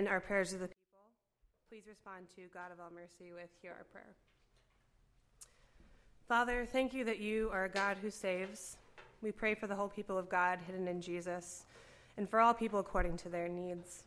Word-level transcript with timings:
begin 0.00 0.12
our 0.12 0.20
prayers 0.20 0.54
of 0.54 0.60
the 0.60 0.66
people, 0.66 0.78
please 1.68 1.82
respond 1.86 2.26
to 2.34 2.42
God 2.54 2.72
of 2.72 2.80
all 2.80 2.90
mercy 2.94 3.32
with 3.34 3.50
Hear 3.60 3.72
Our 3.76 3.84
Prayer. 3.84 4.14
Father, 6.26 6.64
thank 6.64 6.94
you 6.94 7.04
that 7.04 7.18
you 7.18 7.50
are 7.52 7.64
a 7.64 7.68
God 7.68 7.98
who 8.00 8.10
saves. 8.10 8.78
We 9.20 9.30
pray 9.30 9.54
for 9.54 9.66
the 9.66 9.74
whole 9.74 9.88
people 9.88 10.16
of 10.16 10.30
God 10.30 10.58
hidden 10.66 10.88
in 10.88 11.02
Jesus 11.02 11.64
and 12.16 12.26
for 12.26 12.40
all 12.40 12.54
people 12.54 12.78
according 12.80 13.18
to 13.18 13.28
their 13.28 13.46
needs. 13.46 14.04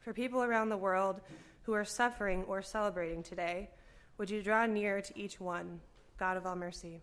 For 0.00 0.14
people 0.14 0.42
around 0.42 0.70
the 0.70 0.76
world 0.78 1.20
who 1.64 1.74
are 1.74 1.84
suffering 1.84 2.44
or 2.44 2.62
celebrating 2.62 3.22
today, 3.22 3.68
would 4.16 4.30
you 4.30 4.42
draw 4.42 4.64
near 4.64 5.02
to 5.02 5.18
each 5.18 5.38
one, 5.38 5.80
God 6.18 6.38
of 6.38 6.46
all 6.46 6.56
mercy? 6.56 7.02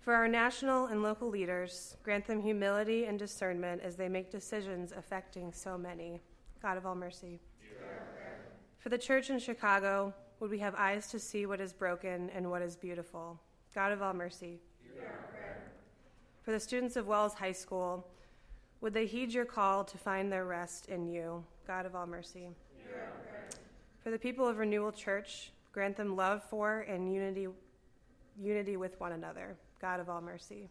For 0.00 0.14
our 0.14 0.28
national 0.28 0.86
and 0.86 1.02
local 1.02 1.28
leaders, 1.28 1.96
grant 2.02 2.26
them 2.26 2.40
humility 2.40 3.04
and 3.04 3.18
discernment 3.18 3.82
as 3.82 3.96
they 3.96 4.08
make 4.08 4.30
decisions 4.30 4.92
affecting 4.92 5.52
so 5.52 5.76
many, 5.76 6.20
God 6.62 6.76
of 6.78 6.86
all 6.86 6.94
mercy. 6.94 7.40
For 8.78 8.88
the 8.88 8.98
church 8.98 9.28
in 9.28 9.38
Chicago, 9.38 10.14
would 10.40 10.50
we 10.50 10.58
have 10.60 10.74
eyes 10.76 11.08
to 11.08 11.18
see 11.18 11.46
what 11.46 11.60
is 11.60 11.72
broken 11.72 12.30
and 12.30 12.50
what 12.50 12.62
is 12.62 12.76
beautiful? 12.76 13.40
God 13.74 13.92
of 13.92 14.00
all 14.00 14.14
mercy. 14.14 14.60
For 16.42 16.52
the 16.52 16.60
students 16.60 16.96
of 16.96 17.06
Wells 17.06 17.34
High 17.34 17.52
School, 17.52 18.06
would 18.80 18.94
they 18.94 19.04
heed 19.04 19.32
your 19.32 19.44
call 19.44 19.84
to 19.84 19.98
find 19.98 20.32
their 20.32 20.46
rest 20.46 20.86
in 20.86 21.06
you, 21.06 21.44
God 21.66 21.84
of 21.84 21.94
all 21.94 22.06
mercy? 22.06 22.48
For 24.00 24.10
the 24.10 24.18
people 24.18 24.46
of 24.46 24.56
Renewal 24.56 24.92
Church, 24.92 25.52
grant 25.72 25.96
them 25.96 26.16
love 26.16 26.42
for 26.44 26.80
and 26.88 27.12
unity, 27.12 27.48
unity 28.40 28.76
with 28.76 28.98
one 29.00 29.12
another, 29.12 29.56
God 29.80 30.00
of 30.00 30.08
all 30.08 30.20
mercy. 30.20 30.68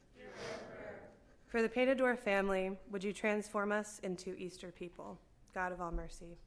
For 1.47 1.61
the 1.61 1.95
Door 1.95 2.17
family, 2.17 2.71
would 2.91 3.03
you 3.03 3.13
transform 3.13 3.71
us 3.71 3.99
into 4.03 4.35
Easter 4.37 4.71
people, 4.77 5.17
God 5.53 5.71
of 5.71 5.79
all 5.79 5.91
mercy? 5.91 6.37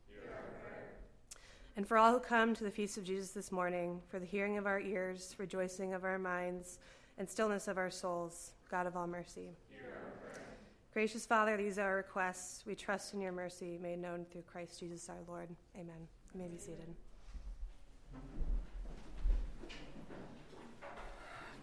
And 1.76 1.86
for 1.86 1.96
all 1.96 2.12
who 2.12 2.20
come 2.20 2.54
to 2.54 2.64
the 2.64 2.70
feast 2.70 2.98
of 2.98 3.04
Jesus 3.04 3.30
this 3.30 3.50
morning, 3.50 4.02
for 4.08 4.18
the 4.18 4.26
hearing 4.26 4.58
of 4.58 4.66
our 4.66 4.80
ears, 4.80 5.34
rejoicing 5.38 5.94
of 5.94 6.04
our 6.04 6.18
minds, 6.18 6.78
and 7.16 7.28
stillness 7.28 7.68
of 7.68 7.78
our 7.78 7.90
souls, 7.90 8.52
God 8.70 8.86
of 8.86 8.96
all 8.96 9.06
mercy. 9.06 9.50
Gracious 10.92 11.24
Father, 11.24 11.56
these 11.56 11.78
are 11.78 11.86
our 11.86 11.96
requests. 11.96 12.64
We 12.66 12.74
trust 12.74 13.14
in 13.14 13.20
your 13.20 13.32
mercy 13.32 13.78
made 13.80 14.00
known 14.00 14.26
through 14.30 14.42
Christ 14.42 14.80
Jesus 14.80 15.08
our 15.08 15.16
Lord. 15.28 15.48
Amen. 15.76 16.08
You 16.34 16.40
may 16.40 16.48
be 16.48 16.58
seated. 16.58 16.94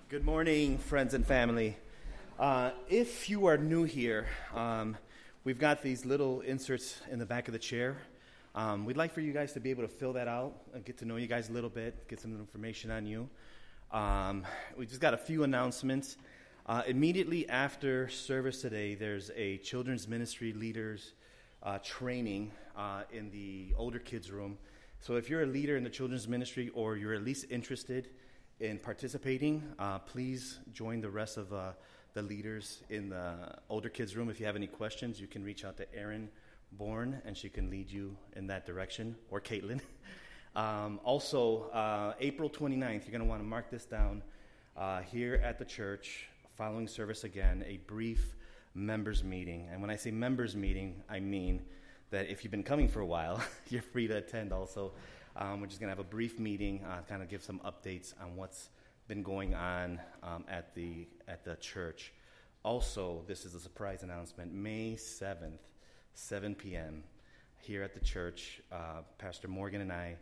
Good 0.09 0.23
morning, 0.23 0.77
friends 0.77 1.13
and 1.13 1.27
family. 1.27 1.75
Uh, 2.39 2.71
if 2.87 3.29
you 3.29 3.47
are 3.47 3.57
new 3.57 3.83
here, 3.83 4.25
um, 4.55 4.95
we've 5.43 5.59
got 5.59 5.83
these 5.83 6.05
little 6.05 6.39
inserts 6.39 7.01
in 7.11 7.19
the 7.19 7.25
back 7.25 7.49
of 7.49 7.51
the 7.51 7.59
chair. 7.59 7.97
Um, 8.55 8.85
we'd 8.85 8.95
like 8.95 9.13
for 9.13 9.19
you 9.19 9.33
guys 9.33 9.51
to 9.51 9.59
be 9.59 9.69
able 9.69 9.81
to 9.81 9.89
fill 9.89 10.13
that 10.13 10.29
out 10.29 10.61
and 10.73 10.85
get 10.85 10.97
to 10.99 11.05
know 11.05 11.17
you 11.17 11.27
guys 11.27 11.49
a 11.49 11.51
little 11.51 11.69
bit, 11.69 12.07
get 12.07 12.21
some 12.21 12.33
information 12.39 12.89
on 12.89 13.05
you. 13.05 13.27
Um, 13.91 14.45
we 14.77 14.85
just 14.85 15.01
got 15.01 15.13
a 15.13 15.17
few 15.17 15.43
announcements. 15.43 16.15
Uh, 16.67 16.83
immediately 16.87 17.49
after 17.49 18.07
service 18.07 18.61
today, 18.61 18.95
there's 18.95 19.29
a 19.35 19.57
children's 19.57 20.07
ministry 20.07 20.53
leaders 20.53 21.11
uh, 21.63 21.79
training 21.79 22.53
uh, 22.77 23.01
in 23.11 23.29
the 23.31 23.73
older 23.75 23.99
kids' 23.99 24.31
room. 24.31 24.57
So 25.01 25.17
if 25.17 25.29
you're 25.29 25.41
a 25.41 25.47
leader 25.47 25.75
in 25.75 25.83
the 25.83 25.89
children's 25.89 26.29
ministry 26.29 26.71
or 26.73 26.95
you're 26.95 27.13
at 27.13 27.25
least 27.25 27.47
interested 27.49 28.07
in 28.59 28.79
participating, 28.79 29.63
uh, 29.77 29.99
please 29.99 30.59
join 30.73 31.01
the 31.01 31.09
rest 31.09 31.37
of 31.37 31.53
uh, 31.53 31.71
the 32.13 32.21
leaders 32.21 32.81
in 32.89 33.09
the 33.09 33.55
older 33.69 33.89
kids' 33.89 34.15
room. 34.15 34.29
If 34.29 34.39
you 34.39 34.45
have 34.45 34.55
any 34.55 34.67
questions, 34.67 35.19
you 35.21 35.27
can 35.27 35.43
reach 35.43 35.63
out 35.63 35.77
to 35.77 35.95
Erin 35.95 36.29
Bourne 36.71 37.21
and 37.25 37.37
she 37.37 37.49
can 37.49 37.69
lead 37.69 37.91
you 37.91 38.15
in 38.35 38.47
that 38.47 38.65
direction, 38.65 39.15
or 39.29 39.41
Caitlin. 39.41 39.81
Um, 40.55 40.99
also, 41.03 41.69
uh, 41.69 42.13
April 42.19 42.49
29th, 42.49 43.03
you're 43.03 43.11
going 43.11 43.19
to 43.19 43.25
want 43.25 43.41
to 43.41 43.47
mark 43.47 43.69
this 43.69 43.85
down 43.85 44.23
here 45.05 45.39
at 45.43 45.59
the 45.59 45.65
church 45.65 46.29
following 46.57 46.87
service 46.87 47.23
again, 47.23 47.63
a 47.67 47.77
brief 47.85 48.35
members 48.73 49.23
meeting. 49.23 49.67
And 49.71 49.81
when 49.81 49.91
I 49.91 49.95
say 49.95 50.09
members 50.09 50.55
meeting, 50.55 51.03
I 51.07 51.19
mean 51.19 51.61
that 52.09 52.29
if 52.29 52.43
you've 52.43 52.49
been 52.49 52.63
coming 52.63 52.87
for 52.87 53.01
a 53.01 53.05
while, 53.05 53.39
you're 53.69 53.83
free 53.83 54.07
to 54.07 54.17
attend 54.17 54.51
also. 54.51 54.93
Um, 55.39 55.61
we're 55.61 55.67
just 55.67 55.79
going 55.79 55.89
to 55.89 55.95
have 55.95 56.03
a 56.03 56.09
brief 56.09 56.39
meeting, 56.39 56.83
uh, 56.83 57.01
kind 57.07 57.21
of 57.21 57.29
give 57.29 57.43
some 57.43 57.59
updates 57.59 58.15
on 58.19 58.35
what's 58.35 58.69
been 59.07 59.21
going 59.21 59.53
on 59.53 59.99
um, 60.23 60.43
at, 60.49 60.73
the, 60.73 61.07
at 61.27 61.45
the 61.45 61.55
church. 61.57 62.11
Also, 62.63 63.23
this 63.27 63.45
is 63.45 63.53
a 63.53 63.59
surprise 63.59 64.01
announcement 64.01 64.51
May 64.51 64.95
7th, 64.97 65.59
7 66.15 66.55
p.m., 66.55 67.03
here 67.59 67.83
at 67.83 67.93
the 67.93 67.99
church, 67.99 68.61
uh, 68.71 69.01
Pastor 69.19 69.47
Morgan 69.47 69.81
and 69.81 69.91
I 69.91 70.15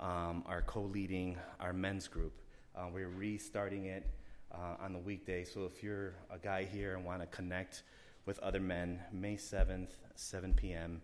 um, 0.00 0.42
are 0.46 0.62
co 0.62 0.82
leading 0.82 1.36
our 1.60 1.72
men's 1.74 2.08
group. 2.08 2.32
Uh, 2.74 2.86
we're 2.92 3.08
restarting 3.08 3.86
it 3.86 4.06
uh, 4.52 4.76
on 4.82 4.92
the 4.92 4.98
weekday. 4.98 5.44
So 5.44 5.64
if 5.64 5.82
you're 5.82 6.14
a 6.30 6.38
guy 6.38 6.64
here 6.64 6.94
and 6.94 7.04
want 7.04 7.20
to 7.20 7.26
connect 7.26 7.82
with 8.24 8.38
other 8.38 8.60
men, 8.60 9.00
May 9.12 9.36
7th, 9.36 9.90
7 10.14 10.54
p.m., 10.54 11.02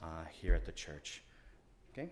uh, 0.00 0.24
here 0.32 0.54
at 0.54 0.64
the 0.64 0.72
church. 0.72 1.22
Okay? 1.92 2.10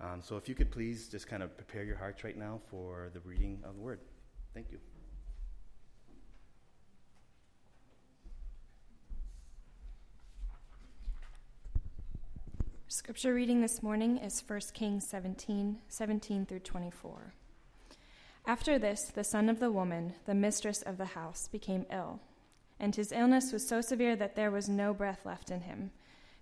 Um, 0.00 0.22
so 0.22 0.36
if 0.36 0.48
you 0.48 0.54
could 0.54 0.70
please 0.70 1.08
just 1.08 1.26
kind 1.26 1.42
of 1.42 1.54
prepare 1.56 1.84
your 1.84 1.96
hearts 1.96 2.24
right 2.24 2.36
now 2.36 2.60
for 2.70 3.10
the 3.12 3.20
reading 3.20 3.58
of 3.64 3.74
the 3.74 3.82
word. 3.82 4.00
Thank 4.54 4.72
you. 4.72 4.78
Scripture 12.88 13.34
reading 13.34 13.60
this 13.60 13.82
morning 13.82 14.16
is 14.16 14.42
1 14.46 14.60
Kings 14.74 15.06
17 15.08 15.78
17 15.88 16.46
through 16.46 16.58
24. 16.58 17.34
After 18.46 18.78
this, 18.78 19.12
the 19.14 19.22
son 19.22 19.48
of 19.48 19.60
the 19.60 19.70
woman, 19.70 20.14
the 20.26 20.34
mistress 20.34 20.82
of 20.82 20.96
the 20.96 21.04
house, 21.04 21.46
became 21.46 21.86
ill, 21.92 22.20
and 22.80 22.96
his 22.96 23.12
illness 23.12 23.52
was 23.52 23.68
so 23.68 23.80
severe 23.80 24.16
that 24.16 24.34
there 24.34 24.50
was 24.50 24.68
no 24.68 24.94
breath 24.94 25.26
left 25.26 25.50
in 25.50 25.60
him. 25.60 25.90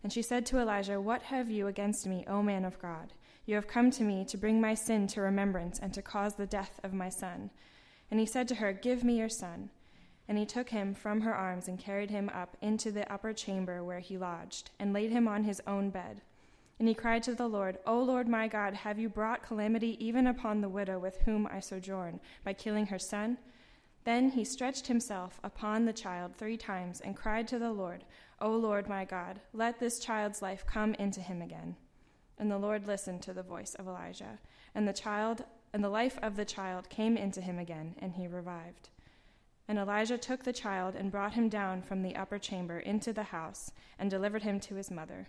And 0.03 0.13
she 0.13 0.23
said 0.23 0.47
to 0.47 0.61
Elijah, 0.61 1.01
What 1.01 1.23
have 1.25 1.51
you 1.51 1.67
against 1.67 2.07
me, 2.07 2.25
O 2.29 2.43
man 2.43 2.65
of 2.65 2.79
God? 2.79 3.13
You 3.49 3.55
have 3.55 3.67
come 3.67 3.91
to 3.93 4.05
me 4.05 4.27
to 4.27 4.37
bring 4.37 4.61
my 4.61 4.75
sin 4.75 5.07
to 5.07 5.23
remembrance 5.23 5.79
and 5.79 5.95
to 5.95 6.03
cause 6.03 6.35
the 6.35 6.45
death 6.45 6.79
of 6.85 6.93
my 6.93 7.09
son. 7.09 7.49
And 8.11 8.21
he 8.21 8.27
said 8.27 8.47
to 8.49 8.57
her, 8.57 8.75
Give 8.75 9.03
me 9.03 9.17
your 9.17 9.31
son. 9.31 9.71
And 10.29 10.37
he 10.37 10.45
took 10.45 10.69
him 10.69 10.95
from 10.95 11.23
her 11.23 11.35
arms 11.35 11.67
and 11.67 11.79
carried 11.79 12.11
him 12.11 12.29
up 12.35 12.59
into 12.61 12.93
the 12.93 13.11
upper 13.11 13.33
chamber 13.33 13.83
where 13.83 14.01
he 14.01 14.19
lodged, 14.19 14.69
and 14.79 14.93
laid 14.93 15.13
him 15.13 15.27
on 15.27 15.45
his 15.45 15.63
own 15.67 15.89
bed. 15.89 16.21
And 16.79 16.89
he 16.89 16.93
cried 16.93 17.23
to 17.23 17.35
the 17.35 17.49
Lord, 17.49 17.79
O 17.87 17.99
Lord 18.03 18.29
my 18.29 18.49
God, 18.49 18.75
have 18.75 18.99
you 18.99 19.09
brought 19.09 19.43
calamity 19.43 19.97
even 19.99 20.27
upon 20.27 20.61
the 20.61 20.69
widow 20.69 20.99
with 20.99 21.17
whom 21.25 21.47
I 21.51 21.61
sojourn, 21.61 22.21
by 22.45 22.53
killing 22.53 22.89
her 22.89 22.99
son? 22.99 23.39
Then 24.05 24.29
he 24.29 24.45
stretched 24.45 24.89
himself 24.89 25.41
upon 25.43 25.87
the 25.87 25.95
child 25.95 26.37
three 26.37 26.59
times 26.59 27.01
and 27.01 27.17
cried 27.17 27.49
to 27.49 27.59
the 27.59 27.73
Lord, 27.73 28.05
O 28.43 28.51
Lord 28.51 28.91
my 28.91 29.07
God, 29.07 29.41
let 29.55 29.81
this 29.81 29.99
child's 29.99 30.43
life 30.43 30.67
come 30.67 30.93
into 30.97 31.23
him 31.23 31.41
again. 31.41 31.77
And 32.39 32.51
the 32.51 32.59
Lord 32.59 32.87
listened 32.87 33.23
to 33.23 33.33
the 33.33 33.43
voice 33.43 33.75
of 33.75 33.89
Elijah, 33.89 34.39
and 34.75 34.87
the 34.87 34.93
child 34.93 35.45
and 35.73 35.85
the 35.85 35.89
life 35.89 36.19
of 36.23 36.37
the 36.37 36.45
child 36.45 36.89
came 36.89 37.17
into 37.17 37.41
him 37.41 37.59
again, 37.59 37.95
and 37.99 38.15
he 38.15 38.27
revived. 38.27 38.89
And 39.67 39.79
Elijah 39.79 40.17
took 40.17 40.45
the 40.45 40.53
child 40.53 40.95
and 40.95 41.11
brought 41.11 41.35
him 41.35 41.49
down 41.49 41.83
from 41.83 42.03
the 42.03 42.17
upper 42.17 42.39
chamber 42.39 42.79
into 42.79 43.13
the 43.13 43.25
house, 43.25 43.71
and 43.99 44.11
delivered 44.11 44.43
him 44.43 44.61
to 44.61 44.77
his 44.77 44.91
mother. 44.91 45.29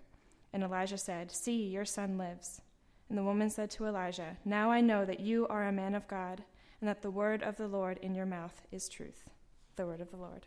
And 0.54 0.64
Elijah 0.64 0.98
said, 0.98 1.32
See, 1.32 1.68
your 1.68 1.86
son 1.86 2.18
lives. 2.18 2.62
And 3.10 3.18
the 3.18 3.24
woman 3.24 3.50
said 3.50 3.70
to 3.72 3.86
Elijah, 3.86 4.38
Now 4.46 4.72
I 4.72 4.82
know 4.82 5.04
that 5.04 5.20
you 5.20 5.48
are 5.48 5.68
a 5.68 5.74
man 5.74 5.94
of 5.94 6.08
God, 6.08 6.44
and 6.80 6.88
that 6.88 7.02
the 7.02 7.12
word 7.12 7.44
of 7.44 7.58
the 7.58 7.68
Lord 7.68 7.98
in 7.98 8.16
your 8.16 8.26
mouth 8.26 8.62
is 8.72 8.88
truth. 8.88 9.30
The 9.76 9.86
word 9.86 10.00
of 10.00 10.12
the 10.12 10.18
Lord. 10.18 10.46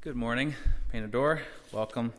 Good 0.00 0.14
morning, 0.14 0.54
Painted 0.92 1.10
Door. 1.10 1.42
Welcome. 1.72 2.12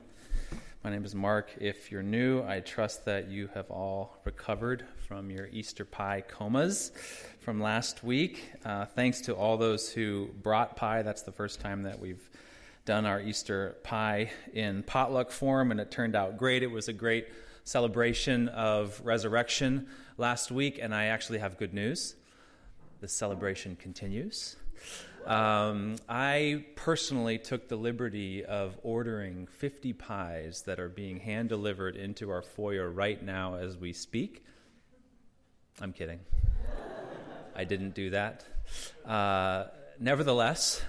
My 0.84 0.90
name 0.90 1.06
is 1.06 1.16
Mark. 1.16 1.50
If 1.62 1.94
you're 1.94 2.04
new, 2.04 2.44
I 2.44 2.60
trust 2.60 3.06
that 3.06 3.30
you 3.30 3.50
have 3.54 3.72
all 3.72 4.18
recovered 4.26 4.84
from 5.08 5.32
your 5.32 5.48
Easter 5.48 5.86
pie 5.86 6.22
comas 6.28 6.92
from 7.40 7.62
last 7.62 8.04
week. 8.04 8.52
Uh, 8.66 8.84
thanks 8.84 9.22
to 9.22 9.34
all 9.34 9.56
those 9.56 9.90
who 9.94 10.30
brought 10.44 10.76
pie. 10.76 11.04
That's 11.04 11.22
the 11.22 11.32
first 11.32 11.62
time 11.62 11.84
that 11.84 12.02
we've 12.02 12.30
done 12.84 13.06
our 13.06 13.22
Easter 13.22 13.78
pie 13.82 14.30
in 14.52 14.84
potluck 14.84 15.32
form, 15.32 15.72
and 15.72 15.80
it 15.80 15.90
turned 15.90 16.18
out 16.18 16.38
great. 16.38 16.64
It 16.64 16.72
was 16.72 16.90
a 16.90 16.94
great 16.94 17.30
celebration 17.64 18.50
of 18.50 19.00
resurrection 19.06 19.88
last 20.18 20.52
week, 20.52 20.80
and 20.82 20.94
I 20.94 21.06
actually 21.06 21.40
have 21.40 21.58
good 21.58 21.74
news. 21.74 22.16
The 23.00 23.08
celebration 23.08 23.78
continues. 23.78 24.58
Um, 25.30 25.98
I 26.10 26.66
personally 26.76 27.38
took 27.38 27.68
the 27.68 27.76
liberty 27.76 28.44
of 28.44 28.76
ordering 28.82 29.46
50 29.46 29.94
pies 29.94 30.64
that 30.64 30.80
are 30.80 30.90
being 30.90 31.20
hand 31.20 31.50
delivered 31.50 31.96
into 31.96 32.32
our 32.32 32.42
foyer 32.42 32.90
right 32.90 33.22
now 33.22 33.54
as 33.54 33.78
we 33.78 33.94
speak. 33.94 34.44
I'm 35.80 35.94
kidding. 35.94 36.20
I 37.56 37.64
didn't 37.64 37.94
do 37.94 38.10
that. 38.10 38.44
Uh, 39.06 39.66
nevertheless, 40.00 40.82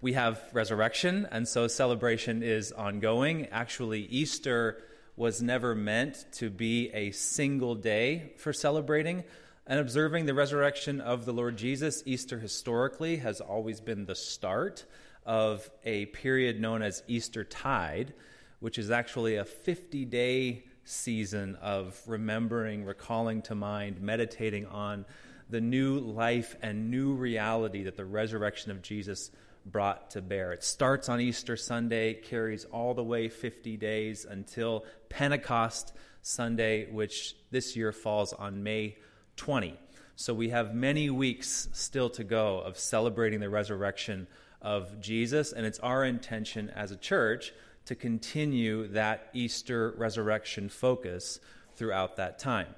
we 0.00 0.12
have 0.12 0.40
resurrection, 0.52 1.26
and 1.32 1.48
so 1.48 1.66
celebration 1.66 2.44
is 2.44 2.70
ongoing. 2.70 3.46
Actually, 3.46 4.02
Easter 4.02 4.80
was 5.16 5.42
never 5.42 5.74
meant 5.74 6.24
to 6.34 6.50
be 6.50 6.88
a 6.94 7.10
single 7.10 7.74
day 7.74 8.32
for 8.36 8.52
celebrating 8.52 9.24
and 9.66 9.80
observing 9.80 10.26
the 10.26 10.34
resurrection 10.34 11.00
of 11.00 11.24
the 11.24 11.32
Lord 11.32 11.56
Jesus. 11.56 12.02
Easter 12.06 12.38
historically 12.38 13.16
has 13.16 13.40
always 13.40 13.80
been 13.80 14.04
the 14.04 14.14
start 14.14 14.84
of 15.24 15.70
a 15.84 16.06
period 16.06 16.60
known 16.60 16.82
as 16.82 17.02
Easter 17.08 17.44
Tide, 17.44 18.12
which 18.60 18.78
is 18.78 18.90
actually 18.90 19.36
a 19.36 19.44
50 19.44 20.04
day 20.04 20.64
season 20.84 21.56
of 21.62 22.00
remembering, 22.06 22.84
recalling 22.84 23.40
to 23.42 23.54
mind, 23.54 24.00
meditating 24.02 24.66
on 24.66 25.06
the 25.48 25.60
new 25.60 25.98
life 25.98 26.56
and 26.62 26.90
new 26.90 27.14
reality 27.14 27.84
that 27.84 27.96
the 27.96 28.04
resurrection 28.04 28.70
of 28.70 28.82
Jesus 28.82 29.30
brought 29.66 30.10
to 30.10 30.20
bear. 30.20 30.52
It 30.52 30.62
starts 30.62 31.08
on 31.08 31.20
Easter 31.20 31.56
Sunday, 31.56 32.14
carries 32.14 32.66
all 32.66 32.92
the 32.92 33.02
way 33.02 33.28
50 33.28 33.78
days 33.78 34.26
until 34.26 34.84
Pentecost 35.08 35.94
Sunday, 36.20 36.90
which 36.90 37.34
this 37.50 37.76
year 37.76 37.92
falls 37.92 38.34
on 38.34 38.62
May 38.62 38.96
20. 39.36 39.78
So 40.16 40.32
we 40.32 40.50
have 40.50 40.74
many 40.74 41.10
weeks 41.10 41.68
still 41.72 42.08
to 42.10 42.24
go 42.24 42.60
of 42.60 42.78
celebrating 42.78 43.40
the 43.40 43.50
resurrection 43.50 44.26
of 44.62 45.00
Jesus, 45.00 45.52
and 45.52 45.66
it's 45.66 45.80
our 45.80 46.04
intention 46.04 46.70
as 46.70 46.90
a 46.90 46.96
church 46.96 47.52
to 47.86 47.94
continue 47.94 48.88
that 48.88 49.28
Easter 49.34 49.94
resurrection 49.96 50.68
focus 50.68 51.40
throughout 51.74 52.16
that 52.16 52.38
time. 52.38 52.74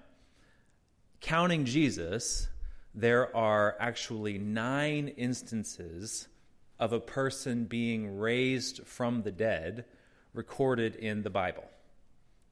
Counting 1.20 1.64
Jesus, 1.64 2.49
there 2.94 3.35
are 3.37 3.76
actually 3.79 4.38
nine 4.38 5.08
instances 5.08 6.29
of 6.79 6.93
a 6.93 7.00
person 7.00 7.64
being 7.64 8.19
raised 8.19 8.87
from 8.87 9.23
the 9.23 9.31
dead 9.31 9.85
recorded 10.32 10.97
in 10.97 11.23
the 11.23 11.31
Bible. 11.31 11.64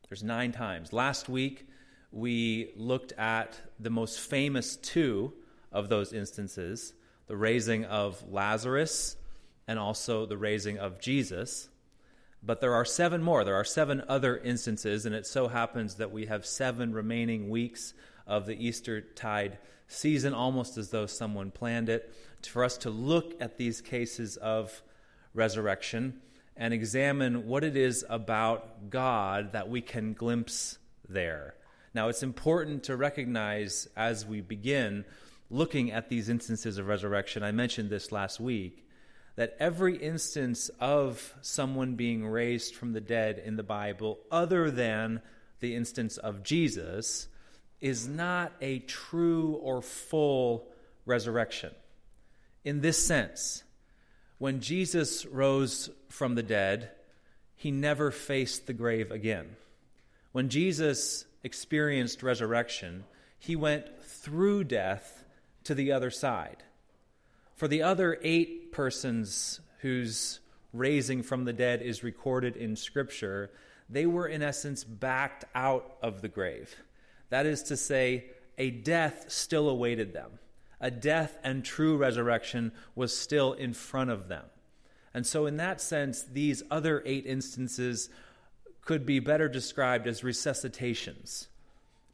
There's 0.08 0.22
nine 0.22 0.52
times. 0.52 0.92
Last 0.92 1.28
week, 1.28 1.66
we 2.14 2.70
looked 2.76 3.12
at 3.12 3.60
the 3.80 3.90
most 3.90 4.20
famous 4.20 4.76
two 4.76 5.32
of 5.72 5.88
those 5.88 6.12
instances 6.12 6.94
the 7.26 7.36
raising 7.36 7.86
of 7.86 8.22
Lazarus 8.30 9.16
and 9.66 9.78
also 9.78 10.26
the 10.26 10.36
raising 10.36 10.78
of 10.78 11.00
Jesus. 11.00 11.70
But 12.42 12.60
there 12.60 12.74
are 12.74 12.84
seven 12.84 13.22
more. 13.22 13.44
There 13.44 13.54
are 13.54 13.64
seven 13.64 14.02
other 14.06 14.36
instances, 14.36 15.06
and 15.06 15.14
it 15.14 15.26
so 15.26 15.48
happens 15.48 15.94
that 15.94 16.12
we 16.12 16.26
have 16.26 16.44
seven 16.44 16.92
remaining 16.92 17.48
weeks 17.48 17.94
of 18.26 18.44
the 18.44 18.54
Easter 18.54 19.00
tide 19.00 19.56
season, 19.88 20.34
almost 20.34 20.76
as 20.76 20.90
though 20.90 21.06
someone 21.06 21.50
planned 21.50 21.88
it 21.88 22.14
for 22.46 22.62
us 22.62 22.76
to 22.78 22.90
look 22.90 23.34
at 23.40 23.56
these 23.56 23.80
cases 23.80 24.36
of 24.36 24.82
resurrection 25.32 26.20
and 26.58 26.74
examine 26.74 27.46
what 27.46 27.64
it 27.64 27.74
is 27.74 28.04
about 28.10 28.90
God 28.90 29.52
that 29.52 29.70
we 29.70 29.80
can 29.80 30.12
glimpse 30.12 30.76
there. 31.08 31.54
Now, 31.94 32.08
it's 32.08 32.24
important 32.24 32.82
to 32.84 32.96
recognize 32.96 33.88
as 33.96 34.26
we 34.26 34.40
begin 34.40 35.04
looking 35.48 35.92
at 35.92 36.08
these 36.08 36.28
instances 36.28 36.76
of 36.76 36.88
resurrection, 36.88 37.44
I 37.44 37.52
mentioned 37.52 37.88
this 37.88 38.10
last 38.10 38.40
week, 38.40 38.84
that 39.36 39.56
every 39.60 39.96
instance 39.96 40.70
of 40.80 41.34
someone 41.40 41.94
being 41.94 42.26
raised 42.26 42.74
from 42.74 42.92
the 42.92 43.00
dead 43.00 43.40
in 43.44 43.56
the 43.56 43.62
Bible, 43.62 44.18
other 44.30 44.70
than 44.70 45.22
the 45.60 45.76
instance 45.76 46.16
of 46.16 46.42
Jesus, 46.42 47.28
is 47.80 48.08
not 48.08 48.52
a 48.60 48.80
true 48.80 49.54
or 49.62 49.80
full 49.80 50.66
resurrection 51.06 51.70
in 52.64 52.80
this 52.80 53.04
sense. 53.04 53.62
When 54.38 54.60
Jesus 54.60 55.26
rose 55.26 55.90
from 56.08 56.34
the 56.34 56.42
dead, 56.42 56.90
he 57.54 57.70
never 57.70 58.10
faced 58.10 58.66
the 58.66 58.72
grave 58.72 59.10
again. 59.10 59.56
When 60.32 60.48
Jesus 60.48 61.24
experienced 61.44 62.22
resurrection, 62.22 63.04
he 63.38 63.54
went 63.54 64.02
through 64.02 64.64
death 64.64 65.24
to 65.64 65.74
the 65.74 65.92
other 65.92 66.10
side. 66.10 66.64
For 67.54 67.68
the 67.68 67.82
other 67.82 68.18
eight 68.22 68.72
persons 68.72 69.60
whose 69.78 70.40
raising 70.72 71.22
from 71.22 71.44
the 71.44 71.52
dead 71.52 71.82
is 71.82 72.02
recorded 72.02 72.56
in 72.56 72.74
Scripture, 72.74 73.50
they 73.88 74.06
were 74.06 74.26
in 74.26 74.42
essence 74.42 74.82
backed 74.82 75.44
out 75.54 75.96
of 76.02 76.20
the 76.20 76.28
grave. 76.28 76.74
That 77.30 77.46
is 77.46 77.62
to 77.64 77.76
say, 77.76 78.24
a 78.58 78.70
death 78.70 79.26
still 79.28 79.68
awaited 79.68 80.12
them 80.12 80.38
a 80.84 80.90
death 80.90 81.38
and 81.42 81.64
true 81.64 81.96
resurrection 81.96 82.70
was 82.94 83.16
still 83.16 83.54
in 83.54 83.72
front 83.72 84.10
of 84.10 84.28
them. 84.28 84.44
And 85.14 85.26
so, 85.26 85.46
in 85.46 85.56
that 85.56 85.80
sense, 85.80 86.22
these 86.22 86.62
other 86.70 87.02
eight 87.06 87.24
instances 87.24 88.10
could 88.84 89.06
be 89.06 89.18
better 89.18 89.48
described 89.48 90.06
as 90.06 90.22
resuscitations, 90.22 91.46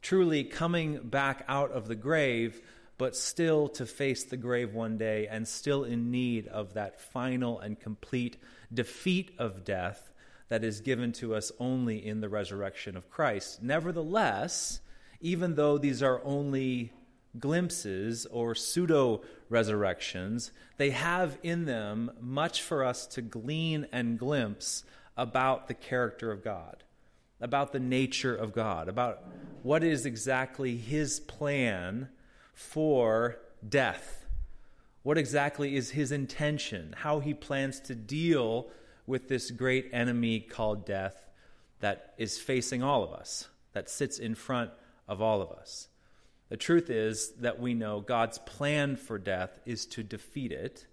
truly 0.01 0.43
coming 0.43 0.99
back 0.99 1.43
out 1.47 1.71
of 1.71 1.87
the 1.87 1.95
grave, 1.95 2.61
but 2.97 3.15
still 3.15 3.67
to 3.67 3.85
face 3.85 4.23
the 4.23 4.37
grave 4.37 4.73
one 4.73 4.97
day 4.97 5.27
and 5.27 5.47
still 5.47 5.83
in 5.83 6.11
need 6.11 6.47
of 6.47 6.73
that 6.75 6.99
final 6.99 7.59
and 7.59 7.79
complete 7.79 8.37
defeat 8.73 9.31
of 9.37 9.63
death 9.65 10.11
that 10.49 10.63
is 10.63 10.81
given 10.81 11.11
to 11.13 11.33
us 11.33 11.51
only 11.59 12.05
in 12.05 12.21
the 12.21 12.29
resurrection 12.29 12.95
of 12.95 13.09
Christ. 13.09 13.63
Nevertheless, 13.63 14.81
even 15.19 15.55
though 15.55 15.77
these 15.77 16.03
are 16.03 16.21
only 16.23 16.91
glimpses 17.39 18.25
or 18.25 18.53
pseudo 18.53 19.21
resurrections, 19.49 20.51
they 20.77 20.89
have 20.89 21.37
in 21.41 21.65
them 21.65 22.11
much 22.19 22.61
for 22.61 22.83
us 22.83 23.07
to 23.07 23.21
glean 23.21 23.87
and 23.91 24.19
glimpse 24.19 24.83
about 25.21 25.67
the 25.67 25.73
character 25.75 26.31
of 26.31 26.43
God, 26.43 26.83
about 27.39 27.73
the 27.73 27.79
nature 27.79 28.35
of 28.35 28.53
God, 28.53 28.89
about 28.89 29.23
what 29.61 29.83
is 29.83 30.03
exactly 30.07 30.75
His 30.77 31.19
plan 31.19 32.09
for 32.55 33.37
death. 33.67 34.25
What 35.03 35.19
exactly 35.19 35.75
is 35.75 35.91
His 35.91 36.11
intention? 36.11 36.95
How 36.97 37.19
He 37.19 37.35
plans 37.35 37.79
to 37.81 37.93
deal 37.93 38.71
with 39.05 39.27
this 39.27 39.51
great 39.51 39.91
enemy 39.93 40.39
called 40.39 40.87
death 40.87 41.29
that 41.81 42.15
is 42.17 42.39
facing 42.39 42.81
all 42.81 43.03
of 43.03 43.11
us, 43.13 43.47
that 43.73 43.91
sits 43.91 44.17
in 44.17 44.33
front 44.33 44.71
of 45.07 45.21
all 45.21 45.39
of 45.39 45.51
us. 45.51 45.87
The 46.49 46.57
truth 46.57 46.89
is 46.89 47.33
that 47.33 47.59
we 47.59 47.75
know 47.75 48.01
God's 48.01 48.39
plan 48.39 48.95
for 48.95 49.19
death 49.19 49.59
is 49.67 49.85
to 49.87 50.01
defeat 50.01 50.51
it, 50.51 50.87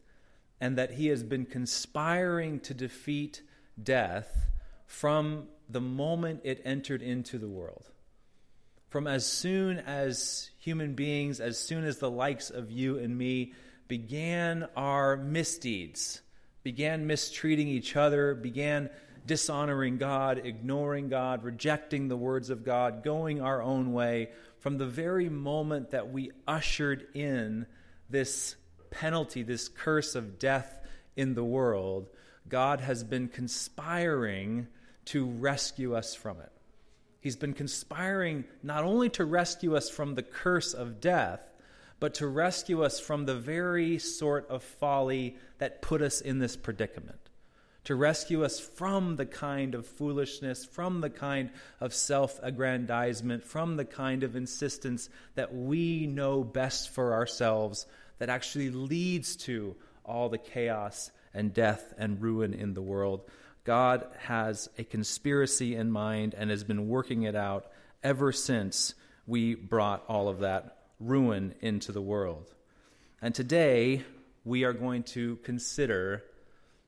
and 0.60 0.76
that 0.76 0.92
He 0.92 1.06
has 1.06 1.22
been 1.22 1.46
conspiring 1.46 2.60
to 2.60 2.74
defeat 2.74 3.40
death 3.82 4.46
from 4.86 5.48
the 5.68 5.80
moment 5.80 6.40
it 6.44 6.62
entered 6.64 7.02
into 7.02 7.38
the 7.38 7.48
world. 7.48 7.90
From 8.88 9.06
as 9.06 9.26
soon 9.26 9.78
as 9.78 10.50
human 10.58 10.94
beings, 10.94 11.40
as 11.40 11.58
soon 11.58 11.84
as 11.84 11.98
the 11.98 12.10
likes 12.10 12.48
of 12.48 12.70
you 12.70 12.98
and 12.98 13.16
me 13.16 13.52
began 13.86 14.66
our 14.76 15.16
misdeeds, 15.16 16.22
began 16.62 17.06
mistreating 17.06 17.68
each 17.68 17.96
other, 17.96 18.34
began 18.34 18.88
dishonoring 19.26 19.98
God, 19.98 20.40
ignoring 20.44 21.08
God, 21.08 21.44
rejecting 21.44 22.08
the 22.08 22.16
words 22.16 22.48
of 22.48 22.64
God, 22.64 23.04
going 23.04 23.42
our 23.42 23.62
own 23.62 23.92
way, 23.92 24.30
from 24.58 24.78
the 24.78 24.86
very 24.86 25.28
moment 25.28 25.90
that 25.90 26.10
we 26.10 26.30
ushered 26.46 27.06
in 27.14 27.66
this 28.10 28.56
penalty, 28.90 29.42
this 29.42 29.68
curse 29.68 30.14
of 30.14 30.38
death 30.38 30.80
in 31.14 31.34
the 31.34 31.44
world, 31.44 32.08
God 32.48 32.80
has 32.80 33.04
been 33.04 33.28
conspiring 33.28 34.66
to 35.06 35.26
rescue 35.26 35.94
us 35.94 36.14
from 36.14 36.40
it. 36.40 36.52
He's 37.20 37.36
been 37.36 37.54
conspiring 37.54 38.44
not 38.62 38.84
only 38.84 39.08
to 39.10 39.24
rescue 39.24 39.76
us 39.76 39.90
from 39.90 40.14
the 40.14 40.22
curse 40.22 40.74
of 40.74 41.00
death, 41.00 41.48
but 42.00 42.14
to 42.14 42.26
rescue 42.26 42.84
us 42.84 43.00
from 43.00 43.26
the 43.26 43.34
very 43.34 43.98
sort 43.98 44.48
of 44.48 44.62
folly 44.62 45.36
that 45.58 45.82
put 45.82 46.00
us 46.00 46.20
in 46.20 46.38
this 46.38 46.56
predicament 46.56 47.28
to 47.88 47.94
rescue 47.94 48.44
us 48.44 48.60
from 48.60 49.16
the 49.16 49.24
kind 49.24 49.74
of 49.74 49.86
foolishness, 49.86 50.62
from 50.62 51.00
the 51.00 51.08
kind 51.08 51.48
of 51.80 51.94
self 51.94 52.38
aggrandizement, 52.42 53.42
from 53.42 53.76
the 53.76 53.84
kind 53.86 54.24
of 54.24 54.36
insistence 54.36 55.08
that 55.36 55.54
we 55.54 56.06
know 56.06 56.44
best 56.44 56.90
for 56.90 57.14
ourselves 57.14 57.86
that 58.18 58.28
actually 58.28 58.68
leads 58.68 59.36
to 59.36 59.74
all 60.04 60.28
the 60.28 60.36
chaos 60.36 61.10
and 61.38 61.54
death 61.54 61.94
and 61.96 62.20
ruin 62.20 62.52
in 62.52 62.74
the 62.74 62.82
world. 62.82 63.22
God 63.64 64.06
has 64.18 64.68
a 64.76 64.84
conspiracy 64.84 65.76
in 65.76 65.90
mind 65.90 66.34
and 66.36 66.50
has 66.50 66.64
been 66.64 66.88
working 66.88 67.22
it 67.22 67.36
out 67.36 67.70
ever 68.02 68.32
since 68.32 68.94
we 69.26 69.54
brought 69.54 70.04
all 70.08 70.28
of 70.28 70.40
that 70.40 70.78
ruin 70.98 71.54
into 71.60 71.92
the 71.92 72.02
world. 72.02 72.52
And 73.22 73.34
today, 73.34 74.02
we 74.44 74.64
are 74.64 74.72
going 74.72 75.04
to 75.04 75.36
consider 75.36 76.24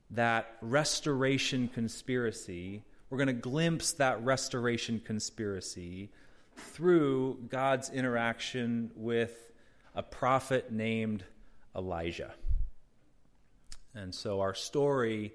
that 0.09 0.57
restoration 0.61 1.69
conspiracy. 1.69 2.83
We're 3.09 3.19
going 3.19 3.27
to 3.27 3.33
glimpse 3.33 3.93
that 3.93 4.23
restoration 4.23 5.01
conspiracy 5.05 6.09
through 6.57 7.37
God's 7.49 7.89
interaction 7.89 8.91
with 8.95 9.51
a 9.95 10.03
prophet 10.03 10.71
named 10.71 11.23
Elijah. 11.75 12.33
And 13.93 14.15
so 14.15 14.39
our 14.41 14.53
story 14.53 15.33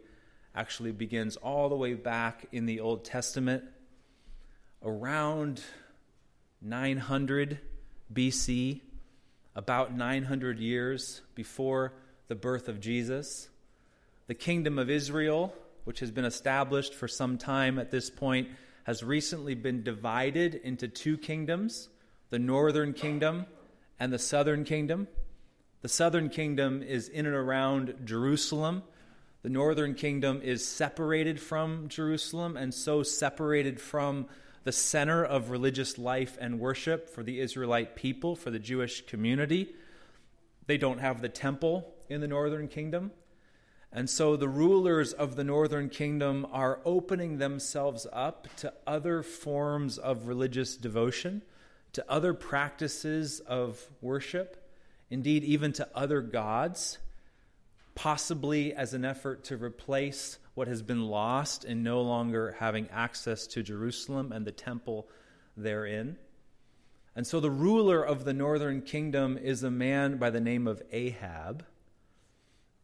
actually 0.54 0.92
begins 0.92 1.36
all 1.36 1.68
the 1.68 1.76
way 1.76 1.94
back 1.94 2.46
in 2.52 2.64
the 2.64 2.80
Old 2.80 3.04
Testament, 3.04 3.64
around 4.82 5.62
900 6.62 7.58
BC, 8.12 8.80
about 9.54 9.94
900 9.94 10.58
years 10.58 11.20
before 11.34 11.92
the 12.28 12.34
birth 12.34 12.68
of 12.68 12.80
Jesus. 12.80 13.48
The 14.26 14.34
kingdom 14.34 14.78
of 14.78 14.88
Israel, 14.88 15.54
which 15.84 16.00
has 16.00 16.10
been 16.10 16.24
established 16.24 16.94
for 16.94 17.08
some 17.08 17.36
time 17.36 17.78
at 17.78 17.90
this 17.90 18.08
point, 18.08 18.48
has 18.84 19.02
recently 19.02 19.54
been 19.54 19.82
divided 19.82 20.54
into 20.54 20.88
two 20.88 21.18
kingdoms 21.18 21.88
the 22.30 22.38
northern 22.40 22.92
kingdom 22.92 23.46
and 24.00 24.12
the 24.12 24.18
southern 24.18 24.64
kingdom. 24.64 25.06
The 25.86 25.92
southern 25.92 26.30
kingdom 26.30 26.82
is 26.82 27.08
in 27.08 27.26
and 27.26 27.34
around 27.36 27.94
Jerusalem. 28.04 28.82
The 29.44 29.48
northern 29.48 29.94
kingdom 29.94 30.40
is 30.42 30.66
separated 30.66 31.40
from 31.40 31.86
Jerusalem 31.86 32.56
and 32.56 32.74
so 32.74 33.04
separated 33.04 33.80
from 33.80 34.26
the 34.64 34.72
center 34.72 35.24
of 35.24 35.50
religious 35.50 35.96
life 35.96 36.36
and 36.40 36.58
worship 36.58 37.08
for 37.08 37.22
the 37.22 37.38
Israelite 37.38 37.94
people, 37.94 38.34
for 38.34 38.50
the 38.50 38.58
Jewish 38.58 39.06
community. 39.06 39.76
They 40.66 40.76
don't 40.76 40.98
have 40.98 41.22
the 41.22 41.28
temple 41.28 41.94
in 42.08 42.20
the 42.20 42.26
northern 42.26 42.66
kingdom. 42.66 43.12
And 43.92 44.10
so 44.10 44.34
the 44.34 44.48
rulers 44.48 45.12
of 45.12 45.36
the 45.36 45.44
northern 45.44 45.88
kingdom 45.88 46.48
are 46.50 46.80
opening 46.84 47.38
themselves 47.38 48.08
up 48.12 48.48
to 48.56 48.74
other 48.88 49.22
forms 49.22 49.98
of 49.98 50.26
religious 50.26 50.76
devotion, 50.76 51.42
to 51.92 52.04
other 52.10 52.34
practices 52.34 53.38
of 53.38 53.86
worship, 54.00 54.64
indeed, 55.10 55.44
even 55.44 55.72
to 55.74 55.88
other 55.94 56.20
gods, 56.20 56.98
possibly 57.94 58.74
as 58.74 58.94
an 58.94 59.04
effort 59.04 59.44
to 59.44 59.56
replace 59.56 60.38
what 60.54 60.68
has 60.68 60.82
been 60.82 61.06
lost 61.06 61.64
in 61.64 61.82
no 61.82 62.00
longer 62.02 62.56
having 62.58 62.88
access 62.90 63.46
to 63.46 63.62
Jerusalem 63.62 64.32
and 64.32 64.46
the 64.46 64.52
temple 64.52 65.08
therein. 65.56 66.16
And 67.14 67.26
so 67.26 67.40
the 67.40 67.50
ruler 67.50 68.02
of 68.02 68.24
the 68.24 68.34
northern 68.34 68.82
kingdom 68.82 69.38
is 69.38 69.62
a 69.62 69.70
man 69.70 70.18
by 70.18 70.30
the 70.30 70.40
name 70.40 70.66
of 70.66 70.82
Ahab. 70.92 71.64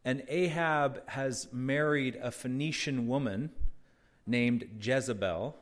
And 0.05 0.23
Ahab 0.29 1.09
has 1.11 1.49
married 1.53 2.17
a 2.17 2.31
Phoenician 2.31 3.07
woman 3.07 3.51
named 4.27 4.79
Jezebel. 4.81 5.57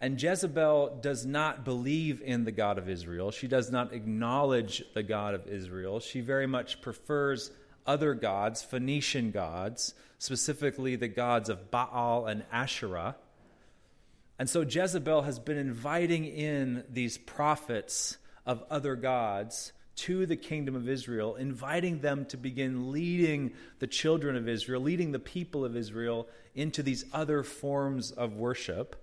And 0.00 0.20
Jezebel 0.22 0.98
does 1.02 1.26
not 1.26 1.64
believe 1.64 2.22
in 2.22 2.44
the 2.44 2.52
God 2.52 2.78
of 2.78 2.88
Israel. 2.88 3.32
She 3.32 3.48
does 3.48 3.70
not 3.70 3.92
acknowledge 3.92 4.84
the 4.94 5.02
God 5.02 5.34
of 5.34 5.48
Israel. 5.48 5.98
She 5.98 6.20
very 6.20 6.46
much 6.46 6.80
prefers 6.80 7.50
other 7.84 8.14
gods, 8.14 8.62
Phoenician 8.62 9.32
gods, 9.32 9.94
specifically 10.18 10.94
the 10.94 11.08
gods 11.08 11.48
of 11.48 11.70
Baal 11.70 12.26
and 12.26 12.44
Asherah. 12.52 13.16
And 14.38 14.48
so 14.48 14.60
Jezebel 14.60 15.22
has 15.22 15.40
been 15.40 15.58
inviting 15.58 16.24
in 16.26 16.84
these 16.88 17.18
prophets 17.18 18.18
of 18.46 18.62
other 18.70 18.94
gods 18.94 19.72
to 19.96 20.26
the 20.26 20.36
kingdom 20.36 20.76
of 20.76 20.88
Israel, 20.88 21.34
inviting 21.34 22.00
them 22.00 22.24
to 22.26 22.36
begin 22.36 22.92
leading 22.92 23.52
the 23.80 23.88
children 23.88 24.36
of 24.36 24.48
Israel, 24.48 24.80
leading 24.80 25.10
the 25.10 25.18
people 25.18 25.64
of 25.64 25.76
Israel 25.76 26.28
into 26.54 26.84
these 26.84 27.04
other 27.12 27.42
forms 27.42 28.12
of 28.12 28.36
worship, 28.36 28.94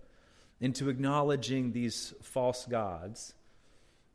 into 0.60 0.90
acknowledging 0.90 1.72
these 1.72 2.14
false 2.22 2.66
gods. 2.66 3.34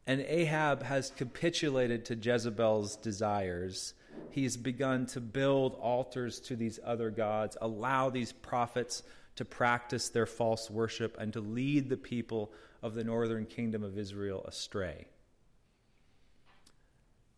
And 0.06 0.22
Ahab 0.22 0.82
has 0.82 1.10
capitulated 1.10 2.04
to 2.06 2.16
Jezebel's 2.16 2.96
desires. 2.96 3.94
He's 4.30 4.56
begun 4.56 5.06
to 5.06 5.20
build 5.20 5.74
altars 5.74 6.40
to 6.40 6.56
these 6.56 6.80
other 6.84 7.10
gods, 7.10 7.56
allow 7.60 8.10
these 8.10 8.32
prophets 8.32 9.02
to 9.36 9.44
practice 9.44 10.08
their 10.08 10.26
false 10.26 10.70
worship, 10.70 11.16
and 11.18 11.32
to 11.32 11.40
lead 11.40 11.88
the 11.88 11.96
people 11.96 12.52
of 12.82 12.94
the 12.94 13.04
northern 13.04 13.46
kingdom 13.46 13.84
of 13.84 13.98
Israel 13.98 14.44
astray. 14.46 15.06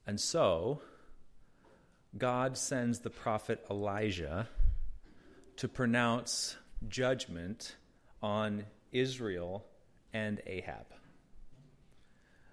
And 0.06 0.20
so, 0.20 0.80
God 2.16 2.56
sends 2.56 3.00
the 3.00 3.10
prophet 3.10 3.64
Elijah 3.70 4.48
to 5.56 5.68
pronounce 5.68 6.56
judgment 6.88 7.76
on 8.22 8.64
Israel 8.92 9.64
and 10.12 10.40
Ahab. 10.46 10.86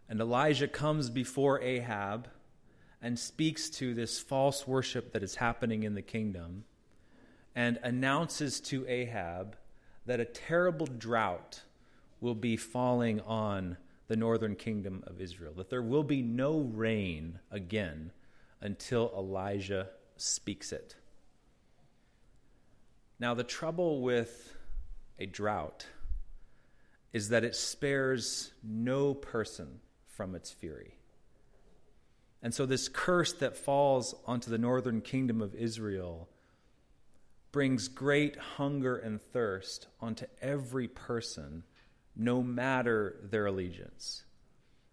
And 0.08 0.20
Elijah 0.20 0.68
comes 0.68 1.10
before 1.10 1.62
Ahab 1.62 2.28
and 3.02 3.18
speaks 3.18 3.70
to 3.70 3.94
this 3.94 4.20
false 4.20 4.68
worship 4.68 5.14
that 5.14 5.24
is 5.24 5.36
happening 5.36 5.84
in 5.84 5.94
the 5.94 6.02
kingdom 6.02 6.66
and 7.56 7.78
announces 7.84 8.60
to 8.62 8.88
Ahab 8.88 9.56
that 10.06 10.20
a 10.20 10.26
terrible 10.26 10.88
drought 10.88 11.62
will 12.22 12.36
be 12.36 12.58
falling 12.58 13.22
on 13.22 13.78
the 14.08 14.16
northern 14.16 14.56
kingdom 14.56 15.04
of 15.06 15.22
Israel, 15.22 15.54
that 15.56 15.70
there 15.70 15.84
will 15.84 16.04
be 16.04 16.22
no 16.22 16.60
rain 16.60 17.40
again 17.52 18.12
until 18.60 19.12
Elijah 19.16 19.90
speaks 20.18 20.72
it. 20.72 20.96
Now, 23.20 23.34
the 23.34 23.44
trouble 23.44 24.02
with 24.02 24.56
a 25.20 25.26
drought 25.26 25.86
is 27.14 27.30
that 27.30 27.44
it 27.44 27.56
spares 27.56 28.54
no 28.64 29.14
person 29.14 29.80
from 30.08 30.36
its 30.36 30.52
fury. 30.52 30.96
And 32.42 32.54
so, 32.54 32.66
this 32.66 32.88
curse 32.88 33.34
that 33.34 33.58
falls 33.58 34.16
onto 34.26 34.50
the 34.50 34.58
northern 34.58 35.02
kingdom 35.02 35.42
of 35.42 35.56
Israel 35.56 36.30
brings 37.52 37.88
great 37.88 38.38
hunger 38.38 38.96
and 38.96 39.22
thirst 39.22 39.88
onto 40.00 40.26
every 40.42 40.88
person 40.88 41.64
no 42.16 42.44
matter 42.44 43.16
their 43.24 43.48
allegiance. 43.48 44.24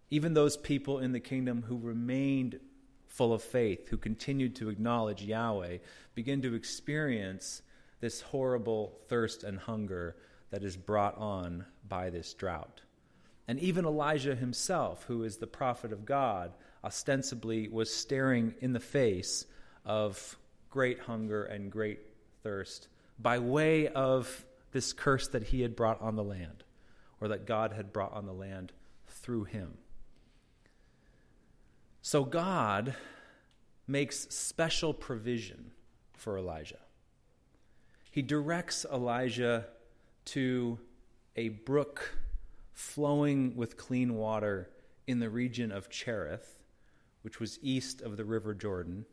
Even 0.09 0.33
those 0.33 0.57
people 0.57 0.99
in 0.99 1.11
the 1.11 1.19
kingdom 1.19 1.63
who 1.63 1.77
remained 1.77 2.59
full 3.07 3.33
of 3.33 3.43
faith, 3.43 3.89
who 3.89 3.97
continued 3.97 4.55
to 4.55 4.69
acknowledge 4.69 5.21
Yahweh, 5.21 5.77
begin 6.15 6.41
to 6.41 6.55
experience 6.55 7.61
this 7.99 8.21
horrible 8.21 8.99
thirst 9.07 9.43
and 9.43 9.59
hunger 9.59 10.15
that 10.49 10.63
is 10.63 10.77
brought 10.77 11.17
on 11.17 11.65
by 11.87 12.09
this 12.09 12.33
drought. 12.33 12.81
And 13.47 13.59
even 13.59 13.85
Elijah 13.85 14.35
himself, 14.35 15.05
who 15.05 15.23
is 15.23 15.37
the 15.37 15.47
prophet 15.47 15.93
of 15.93 16.05
God, 16.05 16.53
ostensibly 16.83 17.67
was 17.67 17.93
staring 17.93 18.53
in 18.61 18.73
the 18.73 18.79
face 18.79 19.45
of 19.85 20.37
great 20.69 20.99
hunger 20.99 21.45
and 21.45 21.71
great 21.71 21.99
thirst 22.43 22.87
by 23.19 23.39
way 23.39 23.87
of 23.87 24.45
this 24.71 24.93
curse 24.93 25.27
that 25.29 25.43
he 25.43 25.61
had 25.61 25.75
brought 25.75 26.01
on 26.01 26.15
the 26.15 26.23
land 26.23 26.63
or 27.19 27.29
that 27.29 27.45
God 27.45 27.73
had 27.73 27.93
brought 27.93 28.13
on 28.13 28.25
the 28.25 28.33
land 28.33 28.73
through 29.07 29.45
him. 29.45 29.77
So 32.01 32.23
God 32.23 32.95
makes 33.87 34.27
special 34.29 34.93
provision 34.93 35.71
for 36.13 36.37
Elijah. 36.37 36.79
He 38.11 38.21
directs 38.21 38.85
Elijah 38.91 39.65
to 40.27 40.79
a 41.35 41.49
brook 41.49 42.17
flowing 42.73 43.55
with 43.55 43.77
clean 43.77 44.15
water 44.15 44.69
in 45.07 45.19
the 45.19 45.29
region 45.29 45.71
of 45.71 45.89
Cherith, 45.89 46.61
which 47.21 47.39
was 47.39 47.59
east 47.61 48.01
of 48.01 48.17
the 48.17 48.25
river 48.25 48.53
Jordan. 48.53 49.05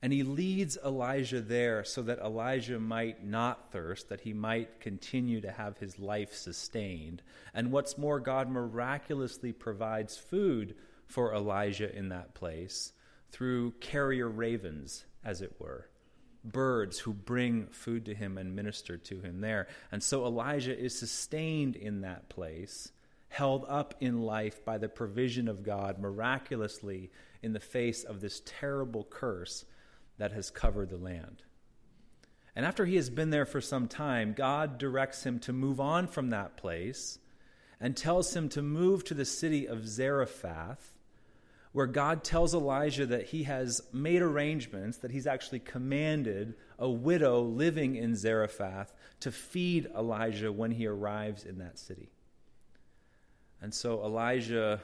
And 0.00 0.12
he 0.12 0.22
leads 0.22 0.76
Elijah 0.84 1.40
there 1.40 1.82
so 1.82 2.02
that 2.02 2.18
Elijah 2.18 2.78
might 2.78 3.24
not 3.24 3.72
thirst, 3.72 4.10
that 4.10 4.20
he 4.20 4.34
might 4.34 4.80
continue 4.80 5.40
to 5.40 5.50
have 5.50 5.78
his 5.78 5.98
life 5.98 6.34
sustained. 6.34 7.22
And 7.54 7.72
what's 7.72 7.96
more, 7.96 8.20
God 8.20 8.50
miraculously 8.50 9.52
provides 9.52 10.16
food 10.18 10.74
for 11.06 11.34
Elijah 11.34 11.94
in 11.94 12.10
that 12.10 12.34
place 12.34 12.92
through 13.30 13.72
carrier 13.80 14.28
ravens, 14.28 15.06
as 15.24 15.40
it 15.40 15.56
were, 15.58 15.88
birds 16.44 16.98
who 16.98 17.12
bring 17.12 17.66
food 17.68 18.04
to 18.04 18.14
him 18.14 18.36
and 18.36 18.54
minister 18.54 18.96
to 18.96 19.20
him 19.20 19.40
there. 19.40 19.66
And 19.90 20.02
so 20.02 20.26
Elijah 20.26 20.78
is 20.78 20.98
sustained 20.98 21.74
in 21.74 22.02
that 22.02 22.28
place, 22.28 22.92
held 23.28 23.64
up 23.68 23.94
in 24.00 24.22
life 24.22 24.64
by 24.64 24.78
the 24.78 24.88
provision 24.88 25.48
of 25.48 25.62
God 25.62 25.98
miraculously 25.98 27.10
in 27.42 27.52
the 27.52 27.60
face 27.60 28.04
of 28.04 28.20
this 28.20 28.42
terrible 28.44 29.04
curse 29.08 29.64
that 30.18 30.32
has 30.32 30.50
covered 30.50 30.90
the 30.90 30.96
land. 30.96 31.42
And 32.56 32.64
after 32.64 32.84
he 32.84 32.96
has 32.96 33.10
been 33.10 33.30
there 33.30 33.46
for 33.46 33.60
some 33.60 33.88
time, 33.88 34.32
God 34.32 34.78
directs 34.78 35.24
him 35.24 35.40
to 35.40 35.52
move 35.52 35.80
on 35.80 36.06
from 36.06 36.30
that 36.30 36.56
place 36.56 37.18
and 37.80 37.96
tells 37.96 38.34
him 38.34 38.48
to 38.50 38.62
move 38.62 39.04
to 39.04 39.14
the 39.14 39.24
city 39.24 39.66
of 39.66 39.88
Zarephath, 39.88 40.93
where 41.74 41.88
God 41.88 42.22
tells 42.22 42.54
Elijah 42.54 43.04
that 43.04 43.26
he 43.26 43.42
has 43.42 43.82
made 43.92 44.22
arrangements, 44.22 44.98
that 44.98 45.10
he's 45.10 45.26
actually 45.26 45.58
commanded 45.58 46.54
a 46.78 46.88
widow 46.88 47.42
living 47.42 47.96
in 47.96 48.14
Zarephath 48.14 48.94
to 49.18 49.32
feed 49.32 49.88
Elijah 49.92 50.52
when 50.52 50.70
he 50.70 50.86
arrives 50.86 51.44
in 51.44 51.58
that 51.58 51.76
city. 51.76 52.12
And 53.60 53.74
so 53.74 54.04
Elijah 54.04 54.82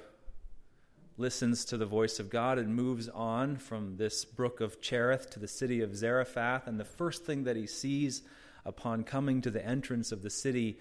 listens 1.17 1.65
to 1.67 1.77
the 1.77 1.87
voice 1.87 2.19
of 2.19 2.29
God 2.29 2.59
and 2.59 2.75
moves 2.75 3.09
on 3.09 3.57
from 3.57 3.97
this 3.97 4.25
brook 4.25 4.61
of 4.61 4.81
Cherith 4.81 5.31
to 5.31 5.39
the 5.39 5.47
city 5.47 5.83
of 5.83 5.95
Zarephath. 5.95 6.67
And 6.67 6.81
the 6.81 6.85
first 6.85 7.25
thing 7.25 7.45
that 7.45 7.55
he 7.55 7.69
sees 7.69 8.23
upon 8.67 9.05
coming 9.05 9.43
to 9.43 9.51
the 9.53 9.65
entrance 9.65 10.11
of 10.11 10.23
the 10.23 10.31
city 10.31 10.81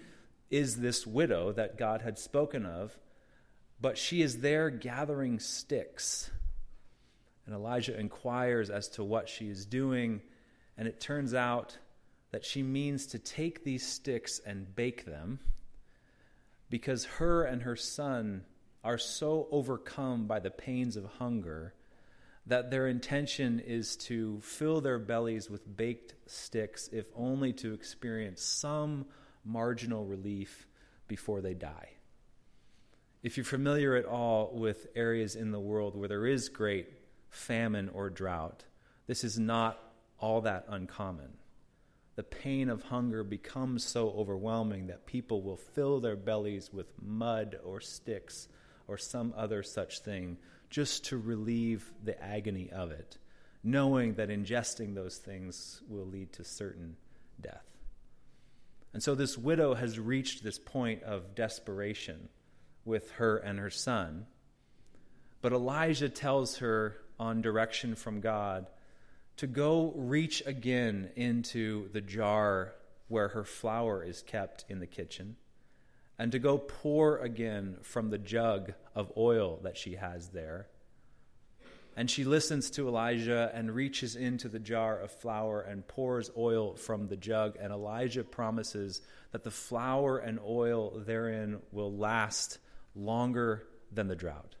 is 0.50 0.78
this 0.78 1.06
widow 1.06 1.52
that 1.52 1.78
God 1.78 2.02
had 2.02 2.18
spoken 2.18 2.66
of. 2.66 2.98
But 3.80 3.96
she 3.96 4.22
is 4.22 4.38
there 4.38 4.70
gathering 4.70 5.40
sticks. 5.40 6.30
And 7.46 7.54
Elijah 7.54 7.98
inquires 7.98 8.70
as 8.70 8.88
to 8.90 9.04
what 9.04 9.28
she 9.28 9.48
is 9.48 9.64
doing. 9.64 10.20
And 10.76 10.86
it 10.86 11.00
turns 11.00 11.34
out 11.34 11.78
that 12.30 12.44
she 12.44 12.62
means 12.62 13.06
to 13.08 13.18
take 13.18 13.64
these 13.64 13.86
sticks 13.86 14.40
and 14.44 14.74
bake 14.74 15.04
them 15.04 15.40
because 16.68 17.04
her 17.04 17.42
and 17.42 17.62
her 17.62 17.76
son 17.76 18.44
are 18.84 18.98
so 18.98 19.48
overcome 19.50 20.26
by 20.26 20.38
the 20.38 20.50
pains 20.50 20.96
of 20.96 21.04
hunger 21.18 21.74
that 22.46 22.70
their 22.70 22.86
intention 22.88 23.60
is 23.60 23.96
to 23.96 24.40
fill 24.40 24.80
their 24.80 24.98
bellies 24.98 25.50
with 25.50 25.76
baked 25.76 26.14
sticks, 26.26 26.88
if 26.92 27.06
only 27.14 27.52
to 27.52 27.74
experience 27.74 28.42
some 28.42 29.06
marginal 29.44 30.06
relief 30.06 30.66
before 31.06 31.40
they 31.40 31.54
die. 31.54 31.90
If 33.22 33.36
you're 33.36 33.44
familiar 33.44 33.96
at 33.96 34.06
all 34.06 34.50
with 34.54 34.86
areas 34.94 35.36
in 35.36 35.50
the 35.50 35.60
world 35.60 35.94
where 35.94 36.08
there 36.08 36.26
is 36.26 36.48
great 36.48 36.88
famine 37.28 37.90
or 37.90 38.08
drought, 38.08 38.64
this 39.06 39.24
is 39.24 39.38
not 39.38 39.78
all 40.18 40.40
that 40.42 40.64
uncommon. 40.68 41.34
The 42.16 42.22
pain 42.22 42.70
of 42.70 42.84
hunger 42.84 43.22
becomes 43.22 43.84
so 43.84 44.10
overwhelming 44.10 44.86
that 44.86 45.06
people 45.06 45.42
will 45.42 45.56
fill 45.56 46.00
their 46.00 46.16
bellies 46.16 46.72
with 46.72 46.92
mud 47.00 47.58
or 47.62 47.80
sticks 47.80 48.48
or 48.88 48.96
some 48.96 49.34
other 49.36 49.62
such 49.62 50.00
thing 50.00 50.38
just 50.70 51.04
to 51.06 51.18
relieve 51.18 51.92
the 52.02 52.22
agony 52.22 52.70
of 52.70 52.90
it, 52.90 53.18
knowing 53.62 54.14
that 54.14 54.30
ingesting 54.30 54.94
those 54.94 55.18
things 55.18 55.82
will 55.88 56.06
lead 56.06 56.32
to 56.32 56.44
certain 56.44 56.96
death. 57.40 57.66
And 58.92 59.02
so 59.02 59.14
this 59.14 59.36
widow 59.36 59.74
has 59.74 59.98
reached 59.98 60.42
this 60.42 60.58
point 60.58 61.02
of 61.02 61.34
desperation 61.34 62.28
with 62.84 63.10
her 63.12 63.36
and 63.36 63.58
her 63.58 63.70
son. 63.70 64.26
But 65.42 65.52
Elijah 65.52 66.08
tells 66.08 66.58
her 66.58 66.96
on 67.18 67.42
direction 67.42 67.94
from 67.94 68.20
God 68.20 68.66
to 69.36 69.46
go 69.46 69.92
reach 69.96 70.42
again 70.44 71.10
into 71.16 71.90
the 71.92 72.00
jar 72.00 72.74
where 73.08 73.28
her 73.28 73.44
flour 73.44 74.04
is 74.04 74.22
kept 74.22 74.64
in 74.68 74.80
the 74.80 74.86
kitchen 74.86 75.36
and 76.18 76.32
to 76.32 76.38
go 76.38 76.58
pour 76.58 77.16
again 77.18 77.78
from 77.80 78.10
the 78.10 78.18
jug 78.18 78.74
of 78.94 79.10
oil 79.16 79.58
that 79.62 79.78
she 79.78 79.94
has 79.94 80.28
there. 80.28 80.68
And 81.96 82.10
she 82.10 82.24
listens 82.24 82.70
to 82.72 82.86
Elijah 82.86 83.50
and 83.54 83.74
reaches 83.74 84.16
into 84.16 84.48
the 84.48 84.58
jar 84.58 85.00
of 85.00 85.10
flour 85.10 85.62
and 85.62 85.86
pours 85.88 86.30
oil 86.36 86.76
from 86.76 87.08
the 87.08 87.16
jug. 87.16 87.56
And 87.58 87.72
Elijah 87.72 88.22
promises 88.22 89.00
that 89.32 89.44
the 89.44 89.50
flour 89.50 90.18
and 90.18 90.38
oil 90.46 91.02
therein 91.04 91.60
will 91.72 91.92
last 91.92 92.58
longer 92.94 93.66
than 93.92 94.08
the 94.08 94.16
drought. 94.16 94.56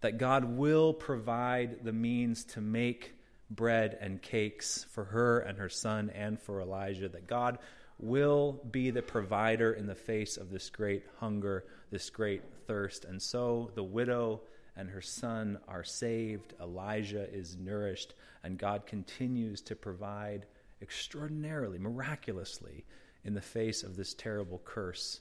That 0.00 0.18
God 0.18 0.44
will 0.44 0.94
provide 0.94 1.84
the 1.84 1.92
means 1.92 2.44
to 2.46 2.60
make 2.60 3.14
bread 3.50 3.98
and 4.00 4.22
cakes 4.22 4.84
for 4.90 5.04
her 5.04 5.40
and 5.40 5.58
her 5.58 5.68
son 5.68 6.10
and 6.14 6.40
for 6.40 6.60
Elijah. 6.60 7.08
That 7.08 7.26
God 7.26 7.58
will 7.98 8.60
be 8.70 8.90
the 8.90 9.02
provider 9.02 9.72
in 9.72 9.86
the 9.86 9.94
face 9.94 10.36
of 10.36 10.50
this 10.50 10.70
great 10.70 11.04
hunger, 11.18 11.64
this 11.90 12.08
great 12.08 12.42
thirst. 12.66 13.04
And 13.04 13.20
so 13.20 13.70
the 13.74 13.84
widow 13.84 14.40
and 14.76 14.88
her 14.88 15.02
son 15.02 15.58
are 15.68 15.84
saved, 15.84 16.54
Elijah 16.60 17.28
is 17.30 17.56
nourished, 17.56 18.14
and 18.42 18.56
God 18.56 18.86
continues 18.86 19.60
to 19.62 19.76
provide 19.76 20.46
extraordinarily, 20.80 21.78
miraculously, 21.78 22.86
in 23.24 23.34
the 23.34 23.42
face 23.42 23.82
of 23.82 23.96
this 23.96 24.14
terrible 24.14 24.62
curse 24.64 25.20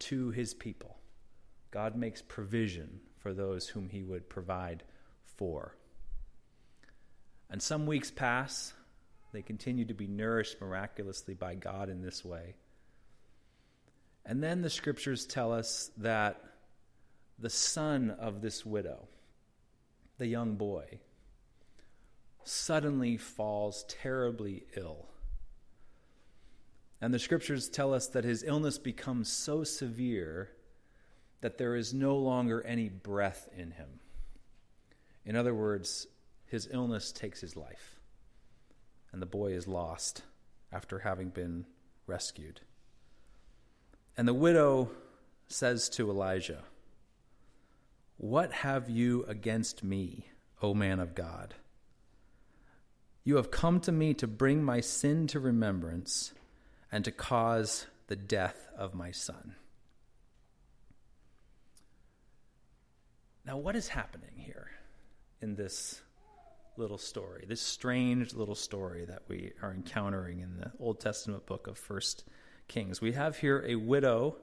to 0.00 0.30
his 0.30 0.54
people. 0.54 0.96
God 1.72 1.96
makes 1.96 2.22
provision 2.22 3.00
for 3.18 3.32
those 3.32 3.66
whom 3.66 3.88
he 3.88 4.04
would 4.04 4.28
provide 4.28 4.84
for. 5.24 5.74
And 7.50 7.60
some 7.60 7.86
weeks 7.86 8.10
pass, 8.10 8.74
they 9.32 9.42
continue 9.42 9.86
to 9.86 9.94
be 9.94 10.06
nourished 10.06 10.60
miraculously 10.60 11.34
by 11.34 11.54
God 11.54 11.88
in 11.88 12.02
this 12.02 12.24
way. 12.24 12.54
And 14.24 14.42
then 14.42 14.62
the 14.62 14.70
scriptures 14.70 15.26
tell 15.26 15.52
us 15.52 15.90
that 15.96 16.40
the 17.38 17.50
son 17.50 18.10
of 18.10 18.42
this 18.42 18.64
widow, 18.64 19.08
the 20.18 20.26
young 20.26 20.54
boy, 20.54 21.00
suddenly 22.44 23.16
falls 23.16 23.84
terribly 23.88 24.66
ill. 24.76 25.08
And 27.00 27.12
the 27.12 27.18
scriptures 27.18 27.68
tell 27.68 27.94
us 27.94 28.06
that 28.08 28.24
his 28.24 28.44
illness 28.44 28.78
becomes 28.78 29.32
so 29.32 29.64
severe 29.64 30.50
that 31.42 31.58
there 31.58 31.76
is 31.76 31.92
no 31.92 32.16
longer 32.16 32.62
any 32.62 32.88
breath 32.88 33.48
in 33.54 33.72
him. 33.72 34.00
In 35.24 35.36
other 35.36 35.54
words, 35.54 36.06
his 36.46 36.68
illness 36.70 37.12
takes 37.12 37.40
his 37.40 37.56
life 37.56 38.00
and 39.12 39.20
the 39.20 39.26
boy 39.26 39.52
is 39.52 39.68
lost 39.68 40.22
after 40.72 41.00
having 41.00 41.28
been 41.28 41.66
rescued. 42.06 42.62
And 44.16 44.26
the 44.26 44.34
widow 44.34 44.90
says 45.46 45.88
to 45.90 46.10
Elijah, 46.10 46.64
What 48.16 48.52
have 48.52 48.88
you 48.88 49.24
against 49.28 49.84
me, 49.84 50.26
O 50.62 50.74
man 50.74 50.98
of 50.98 51.14
God? 51.14 51.54
You 53.24 53.36
have 53.36 53.50
come 53.50 53.80
to 53.80 53.92
me 53.92 54.14
to 54.14 54.26
bring 54.26 54.64
my 54.64 54.80
sin 54.80 55.26
to 55.28 55.38
remembrance 55.38 56.32
and 56.90 57.04
to 57.04 57.12
cause 57.12 57.86
the 58.08 58.16
death 58.16 58.68
of 58.76 58.94
my 58.94 59.12
son. 59.12 59.54
Now, 63.44 63.56
what 63.56 63.74
is 63.74 63.88
happening 63.88 64.34
here 64.36 64.70
in 65.40 65.56
this 65.56 66.00
little 66.76 66.98
story, 66.98 67.44
this 67.48 67.60
strange 67.60 68.34
little 68.34 68.54
story 68.54 69.04
that 69.04 69.22
we 69.26 69.52
are 69.60 69.74
encountering 69.74 70.38
in 70.40 70.58
the 70.58 70.70
Old 70.78 71.00
Testament 71.00 71.44
book 71.44 71.66
of 71.66 71.76
First 71.76 72.24
Kings. 72.68 73.00
We 73.00 73.12
have 73.12 73.38
here 73.38 73.64
a 73.66 73.74
widow 73.74 74.36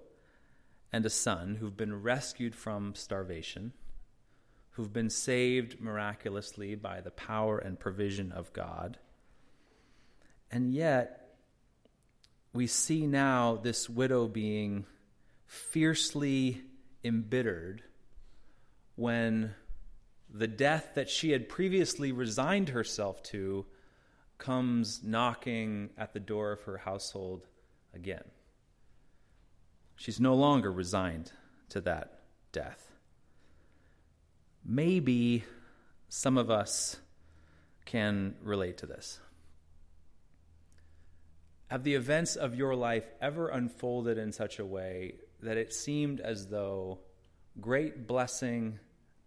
and 0.92 1.06
a 1.06 1.10
son 1.10 1.56
who've 1.56 1.78
been 1.78 2.02
rescued 2.02 2.54
from 2.54 2.94
starvation, 2.94 3.72
who've 4.72 4.92
been 4.92 5.10
saved 5.10 5.80
miraculously 5.80 6.76
by 6.76 7.00
the 7.00 7.12
power 7.12 7.58
and 7.58 7.80
provision 7.80 8.34
of 8.34 8.52
God. 8.52 8.98
And 10.52 10.74
yet, 10.74 11.36
we 12.52 12.68
see 12.68 13.08
now 13.08 13.56
this 13.56 13.90
widow 13.90 14.28
being 14.28 14.86
fiercely 15.48 16.64
embittered 17.04 17.84
when 19.00 19.56
the 20.30 20.48
death 20.48 20.90
that 20.96 21.10
she 21.10 21.32
had 21.32 21.48
previously 21.48 22.12
resigned 22.12 22.68
herself 22.68 23.24
to 23.24 23.66
comes 24.38 25.02
knocking 25.02 25.90
at 25.98 26.12
the 26.12 26.20
door 26.20 26.52
of 26.52 26.64
her 26.64 26.78
household 26.78 27.48
again. 27.94 28.26
She's 29.96 30.20
no 30.20 30.36
longer 30.36 30.70
resigned 30.70 31.32
to 31.70 31.80
that 31.82 32.24
death. 32.52 32.92
Maybe 34.66 35.46
some 36.10 36.38
of 36.38 36.52
us 36.52 36.98
can 37.86 38.36
relate 38.44 38.80
to 38.80 38.86
this. 38.86 39.22
Have 41.68 41.86
the 41.86 41.96
events 41.96 42.36
of 42.36 42.54
your 42.54 42.76
life 42.76 43.08
ever 43.22 43.48
unfolded 43.48 44.18
in 44.18 44.34
such 44.34 44.60
a 44.60 44.66
way 44.66 45.16
that 45.42 45.56
it 45.56 45.72
seemed 45.74 46.20
as 46.20 46.48
though 46.48 47.00
great 47.62 48.06
blessing 48.06 48.78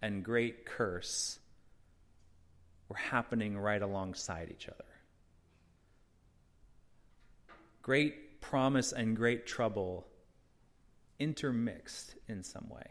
and 0.03 0.25
great 0.25 0.67
curse 0.67 1.39
were 2.89 2.97
happening 2.97 3.57
right 3.57 3.81
alongside 3.81 4.51
each 4.51 4.69
other. 4.69 4.85
Great 7.81 8.41
promise 8.41 8.93
and 8.93 9.17
great 9.17 9.47
trouble 9.47 10.07
intermixed 11.19 12.17
in 12.29 12.43
some 12.43 12.69
way. 12.69 12.91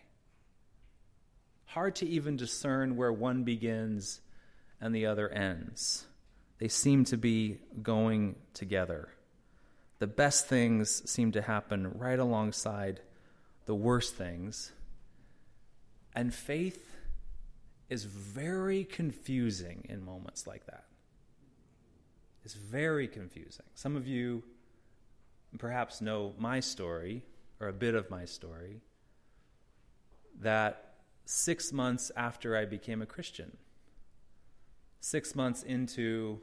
Hard 1.66 1.96
to 1.96 2.08
even 2.08 2.36
discern 2.36 2.96
where 2.96 3.14
one 3.14 3.44
begins 3.44 4.22
and 4.80 4.96
the 4.96 5.06
other 5.06 5.30
ends. 5.30 6.06
They 6.58 6.68
seem 6.68 7.06
to 7.06 7.18
be 7.18 7.60
going 7.82 8.36
together. 8.54 9.10
The 10.00 10.08
best 10.08 10.48
things 10.48 11.10
seem 11.10 11.32
to 11.34 11.42
happen 11.42 11.92
right 11.98 12.20
alongside 12.20 13.02
the 13.66 13.76
worst 13.76 14.16
things. 14.16 14.72
And 16.16 16.34
faith 16.34 16.91
is 17.92 18.06
very 18.06 18.86
confusing 18.86 19.86
in 19.90 20.04
moments 20.04 20.48
like 20.48 20.66
that. 20.66 20.86
It's 22.46 22.54
very 22.54 23.06
confusing. 23.06 23.66
Some 23.76 23.98
of 23.98 24.08
you 24.08 24.44
perhaps 25.60 26.00
know 26.00 26.34
my 26.40 26.62
story 26.62 27.26
or 27.60 27.68
a 27.68 27.74
bit 27.74 27.94
of 27.94 28.10
my 28.10 28.24
story 28.24 28.80
that 30.40 30.94
six 31.26 31.74
months 31.74 32.14
after 32.16 32.56
I 32.56 32.64
became 32.64 33.02
a 33.02 33.06
Christian. 33.06 33.58
Six 35.02 35.36
months 35.36 35.62
into 35.62 36.40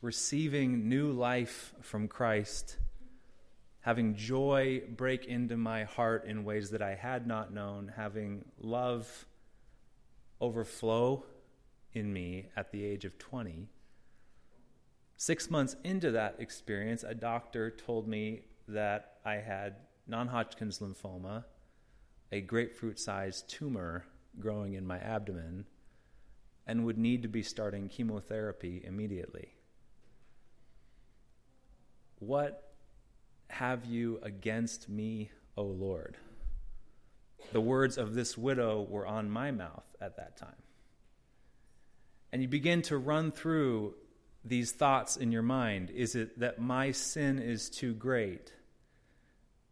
receiving 0.00 0.88
new 0.88 1.12
life 1.12 1.74
from 1.82 2.08
Christ, 2.08 2.78
having 3.80 4.14
joy 4.14 4.82
break 4.88 5.26
into 5.26 5.58
my 5.58 5.84
heart 5.84 6.24
in 6.24 6.44
ways 6.44 6.70
that 6.70 6.80
I 6.80 6.94
had 6.94 7.26
not 7.26 7.52
known, 7.52 7.92
having 7.94 8.46
love 8.58 9.26
overflow 10.42 11.24
in 11.94 12.12
me 12.12 12.48
at 12.56 12.72
the 12.72 12.84
age 12.84 13.04
of 13.04 13.18
20. 13.18 13.68
Six 15.16 15.48
months 15.48 15.76
into 15.84 16.10
that 16.10 16.36
experience, 16.40 17.04
a 17.04 17.14
doctor 17.14 17.70
told 17.70 18.08
me 18.08 18.42
that 18.66 19.18
I 19.24 19.34
had 19.36 19.76
non 20.06 20.26
Hodgkin's 20.26 20.80
lymphoma, 20.80 21.44
a 22.32 22.40
grapefruit 22.40 22.98
sized 22.98 23.48
tumor 23.48 24.04
growing 24.40 24.74
in 24.74 24.84
my 24.84 24.98
abdomen, 24.98 25.66
and 26.66 26.84
would 26.84 26.98
need 26.98 27.22
to 27.22 27.28
be 27.28 27.42
starting 27.42 27.88
chemotherapy 27.88 28.82
immediately. 28.84 29.54
What 32.18 32.72
have 33.48 33.84
you 33.84 34.18
against 34.22 34.88
me, 34.88 35.30
O 35.56 35.62
Lord? 35.62 36.16
The 37.52 37.60
words 37.60 37.98
of 37.98 38.14
this 38.14 38.36
widow 38.36 38.86
were 38.88 39.06
on 39.06 39.30
my 39.30 39.50
mouth 39.50 39.84
at 40.00 40.16
that 40.16 40.36
time. 40.36 40.50
And 42.32 42.40
you 42.40 42.48
begin 42.48 42.82
to 42.82 42.96
run 42.96 43.30
through 43.30 43.94
these 44.44 44.72
thoughts 44.72 45.16
in 45.16 45.32
your 45.32 45.42
mind. 45.42 45.90
Is 45.90 46.14
it 46.14 46.40
that 46.40 46.58
my 46.58 46.92
sin 46.92 47.38
is 47.38 47.68
too 47.68 47.92
great? 47.92 48.52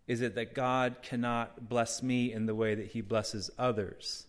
Is 0.07 0.21
it 0.21 0.35
that 0.35 0.55
God 0.55 0.97
cannot 1.03 1.69
bless 1.69 2.03
me 2.03 2.33
in 2.33 2.47
the 2.47 2.55
way 2.55 2.75
that 2.75 2.89
He 2.89 3.01
blesses 3.01 3.51
others? 3.59 4.27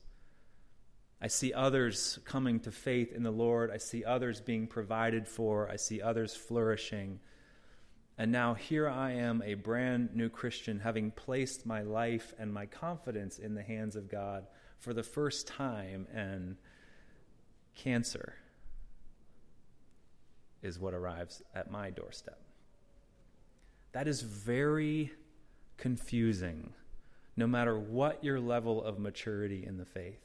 I 1.21 1.27
see 1.27 1.53
others 1.53 2.19
coming 2.25 2.59
to 2.61 2.71
faith 2.71 3.13
in 3.13 3.23
the 3.23 3.31
Lord. 3.31 3.69
I 3.69 3.77
see 3.77 4.03
others 4.03 4.41
being 4.41 4.65
provided 4.65 5.27
for. 5.27 5.69
I 5.69 5.75
see 5.75 6.01
others 6.01 6.35
flourishing. 6.35 7.19
And 8.21 8.31
now 8.31 8.53
here 8.53 8.87
I 8.87 9.13
am, 9.13 9.41
a 9.43 9.55
brand 9.55 10.15
new 10.15 10.29
Christian, 10.29 10.77
having 10.77 11.09
placed 11.09 11.65
my 11.65 11.81
life 11.81 12.35
and 12.37 12.53
my 12.53 12.67
confidence 12.67 13.39
in 13.39 13.55
the 13.55 13.63
hands 13.63 13.95
of 13.95 14.11
God 14.11 14.45
for 14.77 14.93
the 14.93 15.01
first 15.01 15.47
time, 15.47 16.05
and 16.13 16.55
cancer 17.73 18.35
is 20.61 20.77
what 20.77 20.93
arrives 20.93 21.41
at 21.55 21.71
my 21.71 21.89
doorstep. 21.89 22.39
That 23.93 24.07
is 24.07 24.21
very 24.21 25.11
confusing, 25.77 26.73
no 27.35 27.47
matter 27.47 27.79
what 27.79 28.23
your 28.23 28.39
level 28.39 28.83
of 28.83 28.99
maturity 28.99 29.65
in 29.65 29.77
the 29.77 29.85
faith. 29.85 30.21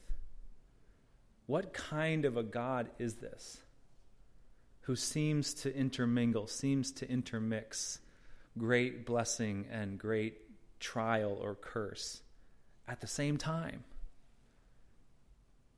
What 1.47 1.73
kind 1.73 2.25
of 2.25 2.37
a 2.37 2.43
God 2.43 2.91
is 2.99 3.15
this 3.15 3.57
who 4.87 4.95
seems 4.95 5.53
to 5.53 5.75
intermingle, 5.75 6.47
seems 6.47 6.93
to 6.93 7.09
intermix 7.11 7.99
great 8.57 9.05
blessing 9.05 9.65
and 9.69 9.99
great 9.99 10.39
trial 10.79 11.37
or 11.41 11.55
curse 11.55 12.21
at 12.87 13.01
the 13.01 13.07
same 13.07 13.35
time? 13.35 13.83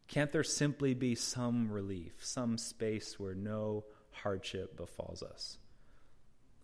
Can't 0.08 0.32
there 0.32 0.44
simply 0.44 0.94
be 0.94 1.16
some 1.16 1.72
relief, 1.72 2.14
some 2.20 2.56
space 2.60 3.20
where 3.20 3.34
no 3.34 3.84
hardship 4.12 4.78
befalls 4.78 5.24
us, 5.24 5.58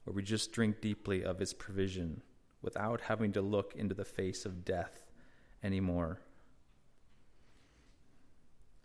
where 0.03 0.13
we 0.13 0.21
just 0.21 0.51
drink 0.51 0.81
deeply 0.81 1.23
of 1.23 1.39
His 1.39 1.51
provision 1.51 2.21
without 2.61 3.01
having 3.01 3.31
to 3.31 3.41
look 3.41 3.73
into 3.75 3.95
the 3.95 4.05
face 4.05 4.45
of 4.45 4.63
death 4.63 5.03
anymore. 5.63 6.21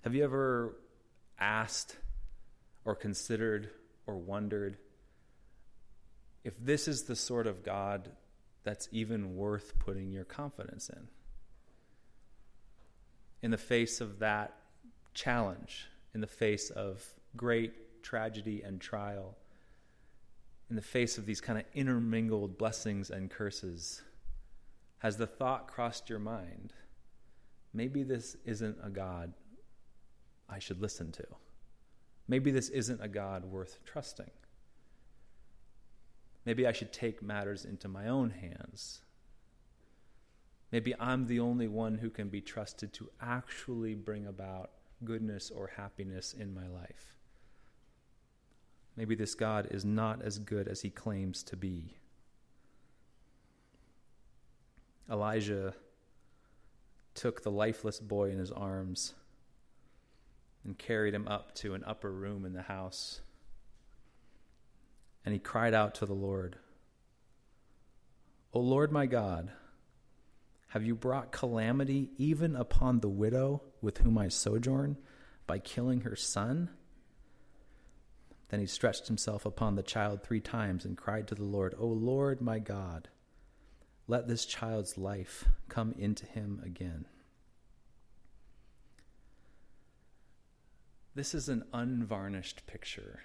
Have 0.01 0.15
you 0.15 0.25
ever 0.25 0.77
asked 1.39 1.99
or 2.85 2.95
considered 2.95 3.71
or 4.07 4.17
wondered 4.17 4.79
if 6.43 6.59
this 6.59 6.89
is 6.89 7.05
the 7.05 7.17
sort 7.17 7.47
of 7.47 7.63
God 7.63 8.11
that's 8.65 8.89
even 8.93 9.37
worth 9.37 9.79
putting 9.79 10.11
your 10.11 10.25
confidence 10.25 10.89
in? 10.89 11.09
In 13.43 13.51
the 13.51 13.59
face 13.59 14.01
of 14.01 14.19
that 14.21 14.57
challenge, 15.15 15.89
in 16.15 16.21
the 16.21 16.27
face 16.27 16.71
of 16.71 17.05
great 17.37 18.03
tragedy 18.03 18.63
and 18.63 18.81
trial, 18.81 19.37
in 20.69 20.77
the 20.77 20.83
face 20.83 21.19
of 21.19 21.27
these 21.27 21.41
kind 21.41 21.59
of 21.59 21.65
intermingled 21.75 22.57
blessings 22.57 23.11
and 23.11 23.31
curses, 23.31 24.03
has 24.99 25.17
the 25.17 25.27
thought 25.27 25.67
crossed 25.67 26.09
your 26.09 26.19
mind? 26.19 26.73
Maybe 27.73 28.03
this 28.03 28.37
isn't 28.45 28.79
a 28.83 28.91
God 28.91 29.33
I 30.49 30.59
should 30.59 30.81
listen 30.81 31.13
to. 31.13 31.27
Maybe 32.31 32.53
this 32.53 32.69
isn't 32.69 33.03
a 33.03 33.09
God 33.09 33.45
worth 33.45 33.81
trusting. 33.85 34.31
Maybe 36.45 36.65
I 36.65 36.71
should 36.71 36.93
take 36.93 37.25
matters 37.25 37.65
into 37.65 37.89
my 37.89 38.07
own 38.07 38.31
hands. 38.31 39.01
Maybe 40.71 40.95
I'm 41.01 41.27
the 41.27 41.41
only 41.41 41.67
one 41.67 41.97
who 41.97 42.09
can 42.09 42.29
be 42.29 42.41
trusted 42.41 42.93
to 42.93 43.11
actually 43.21 43.97
bring 43.97 44.29
about 44.29 44.71
goodness 45.05 45.51
or 45.51 45.73
happiness 45.77 46.33
in 46.33 46.55
my 46.55 46.69
life. 46.69 47.17
Maybe 48.95 49.17
this 49.17 49.35
God 49.35 49.67
is 49.73 49.85
not 49.85 50.23
as 50.23 50.39
good 50.39 50.69
as 50.69 50.83
he 50.83 50.91
claims 50.91 51.43
to 51.43 51.57
be. 51.57 51.97
Elijah 55.11 55.75
took 57.13 57.43
the 57.43 57.51
lifeless 57.51 57.99
boy 57.99 58.31
in 58.31 58.39
his 58.39 58.53
arms 58.53 59.15
and 60.65 60.79
carried 60.79 61.15
him 61.15 61.27
up 61.29 61.55
to 61.57 61.75
an 61.75 61.85
upper 61.87 62.11
room 62.11 62.45
in 62.45 62.53
the 62.53 62.63
house. 62.63 63.21
And 65.25 65.33
he 65.33 65.39
cried 65.39 65.75
out 65.75 65.95
to 65.97 66.07
the 66.07 66.15
Lord, 66.15 66.57
O 68.53 68.61
Lord 68.61 68.91
my 68.91 69.07
God, 69.07 69.51
have 70.69 70.85
you 70.85 70.95
brought 70.95 71.33
calamity 71.33 72.11
even 72.17 72.57
upon 72.57 73.01
the 73.01 73.09
widow 73.09 73.63
with 73.81 73.99
whom 73.99 74.19
I 74.19 74.29
sojourn 74.29 74.97
by 75.47 75.59
killing 75.59 76.03
her 76.03 76.17
son? 76.17 76.71
Then 78.49 78.61
he 78.61 78.67
stretched 78.67 79.07
himself 79.07 79.47
upon 79.47 79.77
the 79.77 79.83
child 79.83 80.23
three 80.23 80.41
times 80.41 80.85
and 80.85 80.97
cried 80.97 81.29
to 81.29 81.35
the 81.35 81.45
Lord, 81.45 81.75
O 81.79 81.87
Lord 81.87 82.41
my 82.41 82.59
God, 82.59 83.09
let 84.09 84.27
this 84.27 84.45
child's 84.45 84.99
life 84.99 85.45
come 85.69 85.95
into 85.97 86.27
him 86.27 86.61
again. 86.65 87.07
This 91.15 91.35
is 91.35 91.49
an 91.49 91.65
unvarnished 91.73 92.67
picture 92.67 93.21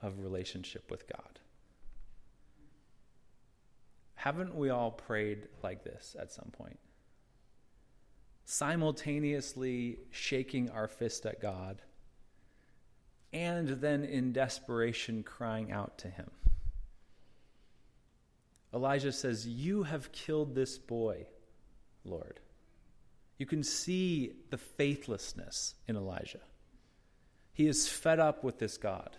of 0.00 0.20
relationship 0.20 0.90
with 0.90 1.06
God. 1.06 1.38
Haven't 4.14 4.54
we 4.54 4.70
all 4.70 4.90
prayed 4.90 5.48
like 5.62 5.84
this 5.84 6.16
at 6.18 6.32
some 6.32 6.50
point? 6.52 6.78
Simultaneously 8.44 9.98
shaking 10.10 10.70
our 10.70 10.88
fist 10.88 11.24
at 11.26 11.40
God 11.40 11.82
and 13.32 13.68
then 13.68 14.04
in 14.04 14.32
desperation 14.32 15.22
crying 15.22 15.70
out 15.70 15.98
to 15.98 16.08
him. 16.08 16.30
Elijah 18.74 19.12
says, 19.12 19.46
You 19.46 19.82
have 19.84 20.12
killed 20.12 20.54
this 20.54 20.78
boy, 20.78 21.26
Lord. 22.04 22.40
You 23.38 23.46
can 23.46 23.62
see 23.62 24.32
the 24.50 24.58
faithlessness 24.58 25.74
in 25.88 25.96
Elijah. 25.96 26.40
He 27.60 27.68
is 27.68 27.86
fed 27.86 28.18
up 28.18 28.42
with 28.42 28.58
this 28.58 28.78
God. 28.78 29.18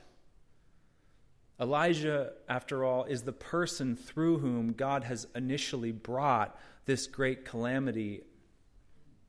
Elijah, 1.59 2.33
after 2.49 2.83
all, 2.83 3.03
is 3.03 3.21
the 3.21 3.31
person 3.31 3.95
through 3.95 4.39
whom 4.39 4.73
God 4.73 5.03
has 5.03 5.27
initially 5.35 5.91
brought 5.91 6.59
this 6.87 7.05
great 7.05 7.45
calamity 7.45 8.23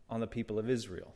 on 0.08 0.20
the 0.20 0.26
people 0.26 0.58
of 0.58 0.70
Israel. 0.70 1.14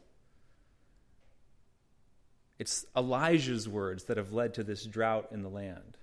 It's 2.59 2.85
Elijah's 2.95 3.67
words 3.67 4.05
that 4.05 4.19
have 4.19 4.35
led 4.35 4.53
to 4.53 4.63
this 4.63 4.85
drought 4.85 5.29
in 5.33 5.41
the 5.41 5.49
land. 5.49 5.97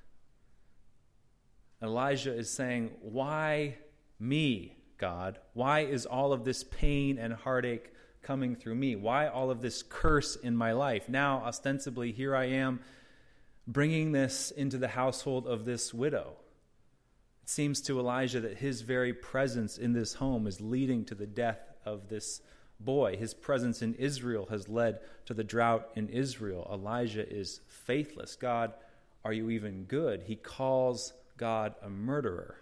Elijah 1.79 2.35
is 2.35 2.49
saying, 2.49 2.89
Why 3.01 3.77
me, 4.19 4.77
God? 4.97 5.37
Why 5.53 5.81
is 5.81 6.07
all 6.07 6.33
of 6.33 6.43
this 6.43 6.63
pain 6.63 7.19
and 7.19 7.35
heartache 7.35 7.93
coming 8.23 8.55
through 8.55 8.75
me? 8.75 8.95
Why 8.95 9.27
all 9.27 9.51
of 9.51 9.61
this 9.61 9.83
curse 9.83 10.35
in 10.35 10.55
my 10.55 10.71
life? 10.71 11.07
Now, 11.09 11.43
ostensibly, 11.45 12.11
here 12.11 12.35
I 12.35 12.45
am 12.45 12.79
bringing 13.67 14.11
this 14.11 14.51
into 14.51 14.77
the 14.77 14.87
household 14.87 15.45
of 15.45 15.65
this 15.65 15.93
widow. 15.93 16.33
It 17.43 17.49
seems 17.49 17.81
to 17.81 17.99
Elijah 17.99 18.39
that 18.39 18.57
his 18.57 18.81
very 18.81 19.13
presence 19.13 19.77
in 19.77 19.93
this 19.93 20.15
home 20.15 20.47
is 20.47 20.61
leading 20.61 21.05
to 21.05 21.15
the 21.15 21.27
death 21.27 21.59
of 21.85 22.07
this 22.07 22.41
boy. 22.79 23.17
His 23.17 23.33
presence 23.33 23.81
in 23.81 23.93
Israel 23.95 24.47
has 24.49 24.69
led 24.69 24.99
to 25.25 25.33
the 25.33 25.43
drought 25.43 25.89
in 25.95 26.09
Israel. 26.09 26.69
Elijah 26.71 27.29
is 27.29 27.59
faithless. 27.67 28.35
God, 28.35 28.73
are 29.25 29.33
you 29.33 29.49
even 29.49 29.83
good? 29.83 30.23
He 30.23 30.35
calls 30.35 31.13
God 31.37 31.75
a 31.81 31.89
murderer. 31.89 32.57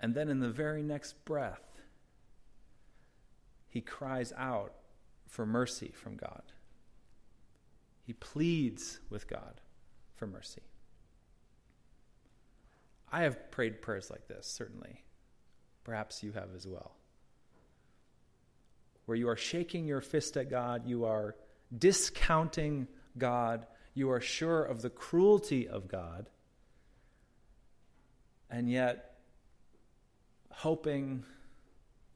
And 0.00 0.14
then 0.14 0.28
in 0.28 0.40
the 0.40 0.50
very 0.50 0.82
next 0.82 1.24
breath, 1.24 1.71
he 3.72 3.80
cries 3.80 4.34
out 4.36 4.74
for 5.26 5.46
mercy 5.46 5.92
from 5.94 6.16
God. 6.16 6.42
He 8.04 8.12
pleads 8.12 9.00
with 9.08 9.26
God 9.26 9.62
for 10.14 10.26
mercy. 10.26 10.60
I 13.10 13.22
have 13.22 13.50
prayed 13.50 13.80
prayers 13.80 14.10
like 14.10 14.28
this, 14.28 14.46
certainly. 14.46 15.02
Perhaps 15.84 16.22
you 16.22 16.32
have 16.32 16.50
as 16.54 16.66
well. 16.66 16.92
Where 19.06 19.16
you 19.16 19.30
are 19.30 19.36
shaking 19.36 19.86
your 19.86 20.02
fist 20.02 20.36
at 20.36 20.50
God, 20.50 20.86
you 20.86 21.06
are 21.06 21.34
discounting 21.76 22.88
God, 23.16 23.66
you 23.94 24.10
are 24.10 24.20
sure 24.20 24.62
of 24.62 24.82
the 24.82 24.90
cruelty 24.90 25.66
of 25.66 25.88
God, 25.88 26.28
and 28.50 28.70
yet 28.70 29.14
hoping, 30.50 31.24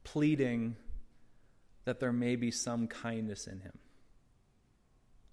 pleading 0.03 0.75
that 1.87 2.01
there 2.01 2.11
may 2.11 2.35
be 2.35 2.51
some 2.51 2.85
kindness 2.85 3.47
in 3.47 3.61
him. 3.61 3.71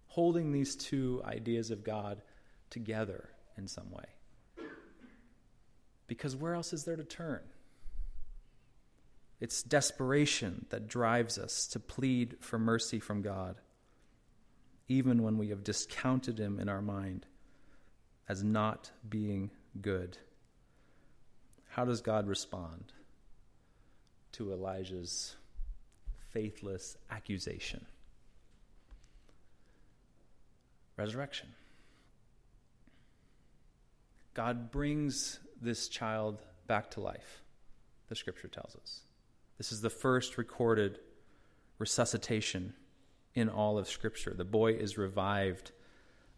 Holding 0.07 0.53
these 0.53 0.77
two 0.77 1.21
ideas 1.25 1.73
of 1.73 1.83
God 1.83 2.23
together 2.71 3.29
in 3.59 3.67
some 3.67 3.91
way. 3.91 4.05
Because 6.07 6.37
where 6.37 6.55
else 6.55 6.73
is 6.73 6.85
there 6.85 6.95
to 6.95 7.03
turn? 7.03 7.41
It's 9.41 9.65
desperation 9.65 10.67
that 10.71 10.87
drives 10.87 11.39
us 11.39 11.67
to 11.73 11.81
plead 11.81 12.37
for 12.39 12.57
mercy 12.57 13.01
from 13.01 13.21
God, 13.21 13.57
even 14.87 15.25
when 15.25 15.39
we 15.39 15.49
have 15.49 15.65
discounted 15.65 16.39
Him 16.39 16.61
in 16.61 16.69
our 16.69 16.83
mind 16.83 17.27
as 18.29 18.45
not 18.45 18.93
being 19.09 19.51
good. 19.83 20.19
How 21.71 21.85
does 21.85 22.01
God 22.01 22.29
respond 22.29 22.93
to 24.31 24.53
Elijah's 24.53 25.35
faithless 26.35 26.99
accusation? 27.11 27.87
Resurrection. 30.99 31.49
God 34.35 34.71
brings 34.71 35.41
this 35.63 35.89
child 35.89 36.43
back 36.67 36.91
to 36.91 37.01
life, 37.01 37.43
the 38.09 38.15
scripture 38.15 38.49
tells 38.49 38.77
us. 38.77 39.01
This 39.57 39.73
is 39.73 39.81
the 39.81 39.91
first 39.91 40.37
recorded 40.37 40.99
resuscitation 41.79 42.75
in 43.35 43.49
all 43.49 43.79
of 43.79 43.89
Scripture. 43.89 44.35
The 44.35 44.45
boy 44.45 44.73
is 44.73 44.99
revived 44.99 45.73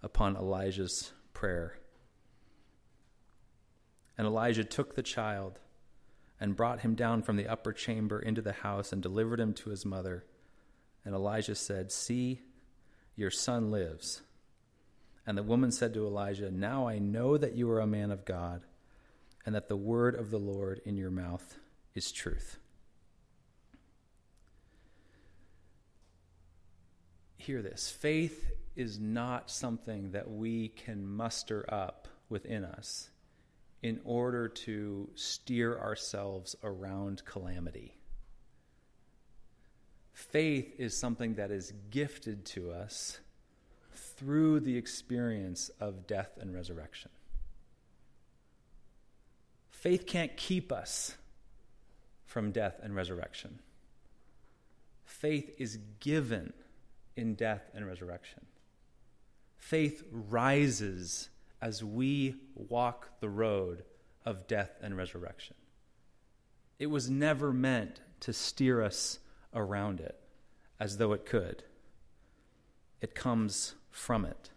upon 0.03 0.37
Elijah's 0.37 1.13
prayer. 1.33 1.79
And 4.19 4.27
Elijah 4.27 4.65
took 4.65 4.95
the 4.95 5.03
child 5.03 5.59
and 6.41 6.57
brought 6.57 6.81
him 6.81 6.95
down 6.95 7.23
from 7.23 7.37
the 7.37 7.49
upper 7.49 7.73
chamber 7.73 8.19
into 8.21 8.43
the 8.43 8.53
house 8.53 8.93
and 8.93 9.03
delivered 9.03 9.41
him 9.41 9.55
to 9.55 9.71
his 9.71 9.85
mother. 9.85 10.25
And 11.05 11.15
Elijah 11.15 11.55
said, 11.55 11.91
See, 11.91 12.41
your 13.15 13.31
son 13.31 13.71
lives. 13.71 14.23
And 15.27 15.37
the 15.37 15.43
woman 15.43 15.73
said 15.73 15.95
to 15.95 16.07
Elijah, 16.07 16.51
Now 16.51 16.87
I 16.87 16.99
know 16.99 17.37
that 17.37 17.55
you 17.55 17.71
are 17.71 17.81
a 17.81 17.87
man 17.87 18.11
of 18.11 18.25
God, 18.25 18.63
and 19.45 19.55
that 19.55 19.69
the 19.69 19.77
word 19.77 20.15
of 20.15 20.31
the 20.31 20.39
Lord 20.39 20.81
in 20.85 20.97
your 20.97 21.11
mouth 21.11 21.57
is 21.95 22.13
truth. 22.13 22.59
Hear 27.39 27.63
this 27.63 27.89
faith 27.89 28.51
is 28.75 28.99
not 28.99 29.51
something 29.51 30.11
that 30.11 30.31
we 30.31 30.69
can 30.69 31.07
muster 31.07 31.65
up 31.69 32.09
within 32.29 32.65
us 32.65 33.09
in 33.83 34.01
order 34.05 34.49
to 34.49 35.09
steer 35.15 35.79
ourselves 35.79 36.57
around 36.63 37.25
calamity. 37.25 37.97
Faith 40.13 40.75
is 40.79 40.97
something 40.97 41.35
that 41.35 41.51
is 41.51 41.73
gifted 41.91 42.45
to 42.47 42.71
us 42.71 43.21
through 43.93 44.61
the 44.61 44.77
experience 44.77 45.71
of 45.79 46.07
death 46.07 46.39
and 46.41 46.55
resurrection. 46.55 47.11
Faith 49.69 50.07
can't 50.07 50.37
keep 50.37 50.73
us 50.73 51.17
from 52.25 52.51
death 52.51 52.81
and 52.83 52.97
resurrection. 52.97 53.61
Faith 55.05 55.55
is 55.59 55.79
given 56.01 56.53
in 57.15 57.35
death 57.35 57.71
and 57.75 57.87
resurrection. 57.87 58.47
Faith 59.57 60.03
rises 60.11 61.29
as 61.67 61.83
we 61.83 62.37
walk 62.55 63.09
the 63.19 63.29
road 63.29 63.83
of 64.25 64.47
death 64.47 64.71
and 64.83 64.97
resurrection. 64.97 65.57
It 66.79 66.87
was 66.87 67.11
never 67.11 67.53
meant 67.53 68.01
to 68.21 68.33
steer 68.33 68.81
us 68.81 69.19
around 69.53 69.99
it 69.99 70.17
as 70.79 70.99
though 70.99 71.13
it 71.13 71.27
could. 71.27 71.65
It 73.01 73.17
comes 73.17 73.75
from 73.91 74.25
it. 74.25 74.51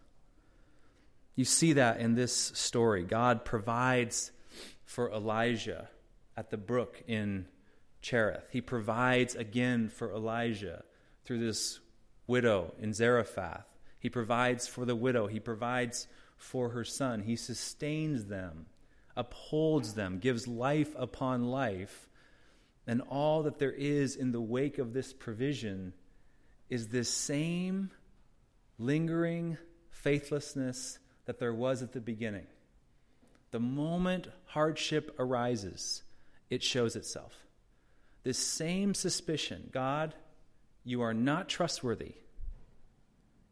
You 1.33 1.45
see 1.45 1.73
that 1.73 1.99
in 1.99 2.13
this 2.13 2.51
story. 2.53 3.01
God 3.01 3.43
provides 3.43 4.31
for 4.85 5.11
Elijah 5.11 5.89
at 6.37 6.51
the 6.51 6.57
brook 6.57 7.01
in 7.07 7.47
Cherith. 8.03 8.45
He 8.51 8.61
provides 8.61 9.33
again 9.33 9.89
for 9.89 10.13
Elijah 10.13 10.83
through 11.25 11.39
this 11.39 11.79
widow 12.27 12.75
in 12.79 12.93
Zarephath. 12.93 13.65
He 13.99 14.11
provides 14.11 14.67
for 14.67 14.85
the 14.85 14.95
widow. 14.95 15.25
He 15.25 15.39
provides 15.39 16.07
for 16.39 16.69
her 16.69 16.83
son. 16.83 17.21
He 17.21 17.35
sustains 17.35 18.25
them, 18.25 18.65
upholds 19.15 19.93
them, 19.93 20.17
gives 20.17 20.47
life 20.47 20.95
upon 20.97 21.43
life. 21.43 22.09
And 22.87 23.01
all 23.01 23.43
that 23.43 23.59
there 23.59 23.71
is 23.71 24.15
in 24.15 24.31
the 24.31 24.41
wake 24.41 24.79
of 24.79 24.93
this 24.93 25.13
provision 25.13 25.93
is 26.69 26.87
this 26.87 27.09
same 27.09 27.91
lingering 28.79 29.57
faithlessness 29.91 30.97
that 31.25 31.39
there 31.39 31.53
was 31.53 31.83
at 31.83 31.91
the 31.91 31.99
beginning. 31.99 32.47
The 33.51 33.59
moment 33.59 34.29
hardship 34.45 35.15
arises, 35.19 36.03
it 36.49 36.63
shows 36.63 36.95
itself. 36.95 37.35
This 38.23 38.37
same 38.37 38.93
suspicion 38.93 39.69
God, 39.71 40.15
you 40.83 41.01
are 41.01 41.13
not 41.13 41.49
trustworthy. 41.49 42.13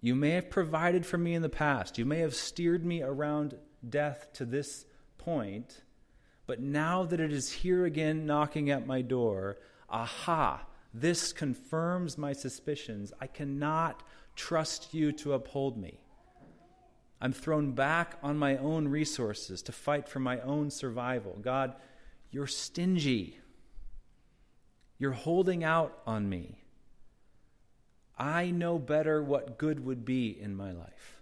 You 0.02 0.16
may 0.16 0.32
have 0.32 0.50
provided 0.50 1.06
for 1.06 1.18
me 1.18 1.34
in 1.34 1.42
the 1.42 1.50
past. 1.50 1.98
You 1.98 2.06
may 2.06 2.20
have 2.20 2.36
steered 2.36 2.86
me 2.86 3.02
around 3.02 3.58
death 3.88 4.30
to 4.34 4.46
this 4.46 4.86
point. 5.18 5.82
But 6.46 6.62
now 6.62 7.04
that 7.04 7.20
it 7.20 7.34
is 7.34 7.52
here 7.52 7.86
again 7.86 8.26
knocking 8.26 8.70
at 8.70 8.88
my 8.88 9.02
door, 9.02 9.58
aha, 9.90 10.66
this 10.94 11.34
confirms 11.34 12.18
my 12.18 12.34
suspicions. 12.34 13.12
I 13.20 13.28
cannot 13.28 14.04
trust 14.36 14.94
you 14.94 15.12
to 15.14 15.34
uphold 15.34 15.78
me. 15.78 16.00
I'm 17.20 17.34
thrown 17.34 17.72
back 17.72 18.18
on 18.22 18.38
my 18.38 18.58
own 18.58 18.88
resources 18.88 19.62
to 19.64 19.72
fight 19.72 20.08
for 20.08 20.20
my 20.20 20.40
own 20.42 20.70
survival. 20.70 21.38
God, 21.42 21.76
you're 22.30 22.48
stingy. 22.48 23.40
You're 25.00 25.12
holding 25.12 25.64
out 25.64 26.00
on 26.06 26.30
me. 26.30 26.64
I 28.18 28.52
know 28.52 28.80
better 28.80 29.22
what 29.22 29.58
good 29.58 29.86
would 29.86 30.04
be 30.04 30.30
in 30.30 30.56
my 30.56 30.72
life. 30.72 31.18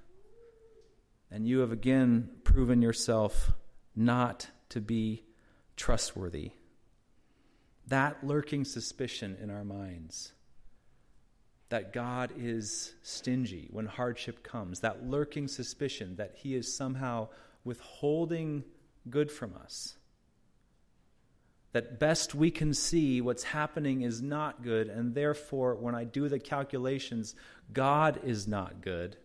And 1.30 1.48
you 1.48 1.60
have 1.60 1.72
again 1.72 2.30
proven 2.44 2.82
yourself 2.82 3.52
not 3.96 4.50
to 4.70 4.80
be 4.80 5.24
trustworthy. 5.76 6.52
That 7.88 8.26
lurking 8.26 8.64
suspicion 8.66 9.38
in 9.42 9.50
our 9.50 9.64
minds 9.64 10.32
that 11.70 11.92
God 11.92 12.32
is 12.38 12.94
stingy 13.02 13.68
when 13.72 13.88
hardship 13.88 14.44
comes, 14.44 14.82
that 14.82 15.06
lurking 15.06 15.48
suspicion 15.48 16.16
that 16.18 16.36
He 16.36 16.56
is 16.56 16.76
somehow 16.76 17.28
withholding 17.64 18.64
good 19.10 19.32
from 19.32 19.54
us 19.56 19.98
that 21.76 22.00
best 22.00 22.34
we 22.34 22.50
can 22.50 22.74
see 22.74 23.20
what's 23.20 23.44
happening 23.44 24.02
is 24.02 24.22
not 24.22 24.64
good, 24.64 24.88
and 24.88 25.14
therefore, 25.14 25.76
when 25.76 25.94
I 25.94 26.06
do 26.06 26.30
the 26.30 26.40
calculations, 26.40 27.36
God 27.74 28.22
is 28.24 28.48
not 28.48 28.80
good. 28.80 29.18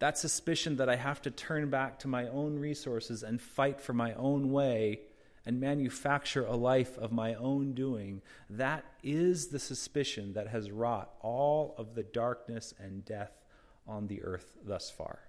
That 0.00 0.18
suspicion 0.18 0.76
that 0.76 0.90
I 0.90 0.96
have 0.96 1.22
to 1.22 1.30
turn 1.30 1.70
back 1.70 2.00
to 2.00 2.08
my 2.08 2.28
own 2.28 2.58
resources 2.58 3.22
and 3.22 3.40
fight 3.40 3.80
for 3.80 3.94
my 3.94 4.12
own 4.12 4.52
way 4.52 5.00
and 5.46 5.58
manufacture 5.58 6.44
a 6.44 6.56
life 6.56 6.98
of 6.98 7.10
my 7.10 7.36
own 7.36 7.72
doing, 7.72 8.20
that 8.50 8.84
is 9.02 9.46
the 9.46 9.58
suspicion 9.58 10.34
that 10.34 10.48
has 10.48 10.70
wrought 10.70 11.10
all 11.22 11.74
of 11.78 11.94
the 11.94 12.02
darkness 12.02 12.74
and 12.78 13.02
death 13.06 13.32
on 13.88 14.08
the 14.08 14.22
earth 14.22 14.58
thus 14.62 14.90
far. 14.90 15.20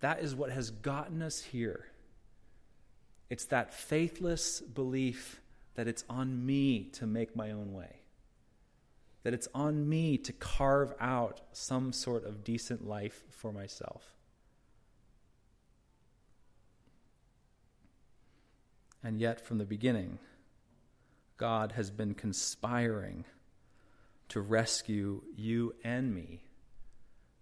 That 0.00 0.20
is 0.20 0.34
what 0.34 0.50
has 0.50 0.68
gotten 0.68 1.22
us 1.22 1.40
here. 1.40 1.86
It's 3.28 3.46
that 3.46 3.74
faithless 3.74 4.60
belief 4.60 5.40
that 5.74 5.88
it's 5.88 6.04
on 6.08 6.44
me 6.46 6.84
to 6.94 7.06
make 7.06 7.36
my 7.36 7.50
own 7.50 7.72
way, 7.72 8.00
that 9.24 9.34
it's 9.34 9.48
on 9.54 9.88
me 9.88 10.16
to 10.18 10.32
carve 10.32 10.94
out 11.00 11.40
some 11.52 11.92
sort 11.92 12.24
of 12.24 12.44
decent 12.44 12.86
life 12.86 13.24
for 13.30 13.52
myself. 13.52 14.14
And 19.02 19.20
yet, 19.20 19.40
from 19.40 19.58
the 19.58 19.64
beginning, 19.64 20.18
God 21.36 21.72
has 21.72 21.90
been 21.90 22.14
conspiring 22.14 23.24
to 24.28 24.40
rescue 24.40 25.22
you 25.36 25.74
and 25.84 26.14
me 26.14 26.42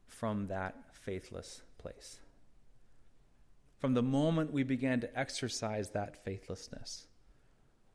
from 0.06 0.48
that 0.48 0.74
faithless 0.92 1.62
place. 1.78 2.18
From 3.84 3.92
the 3.92 4.02
moment 4.02 4.50
we 4.50 4.62
began 4.62 5.00
to 5.00 5.18
exercise 5.18 5.90
that 5.90 6.16
faithlessness, 6.24 7.06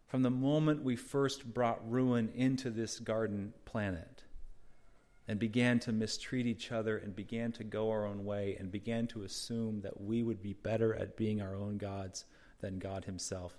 from 0.06 0.21
the 0.21 0.30
moment 0.30 0.84
we 0.84 0.95
first 0.95 1.52
brought 1.52 1.82
ruin 1.89 2.30
into 2.36 2.69
this 2.69 2.99
garden 2.99 3.56
planet 3.65 4.21
and 5.28 5.39
began 5.39 5.80
to 5.80 5.91
mistreat 5.91 6.45
each 6.45 6.71
other 6.71 6.95
and 6.95 7.15
began 7.15 7.52
to 7.54 7.63
go 7.63 7.89
our 7.89 8.06
own 8.06 8.23
way 8.23 8.56
and 8.60 8.71
began 8.71 9.08
to 9.08 9.23
assume 9.23 9.82
that 9.82 9.99
we 9.99 10.21
would 10.21 10.43
be 10.43 10.54
better 10.54 10.93
at 10.93 11.17
being 11.17 11.41
our 11.41 11.56
own 11.56 11.80
gods 11.80 12.25
than 12.62 12.78
God 12.78 13.06
Himself, 13.06 13.58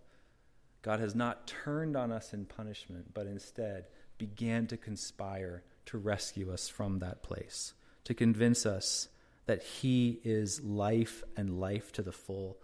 God 0.82 1.00
has 1.00 1.16
not 1.16 1.48
turned 1.48 1.96
on 1.96 2.12
us 2.12 2.32
in 2.32 2.44
punishment, 2.44 3.12
but 3.12 3.26
instead 3.26 3.86
began 4.18 4.68
to 4.68 4.76
conspire 4.76 5.64
to 5.86 5.98
rescue 5.98 6.52
us 6.52 6.68
from 6.68 7.00
that 7.00 7.24
place, 7.24 7.74
to 8.04 8.14
convince 8.14 8.66
us 8.66 9.08
that 9.50 9.64
He 9.64 10.20
is 10.22 10.62
life 10.62 11.24
and 11.36 11.58
life 11.58 11.90
to 11.90 12.02
the 12.02 12.12
full. 12.12 12.56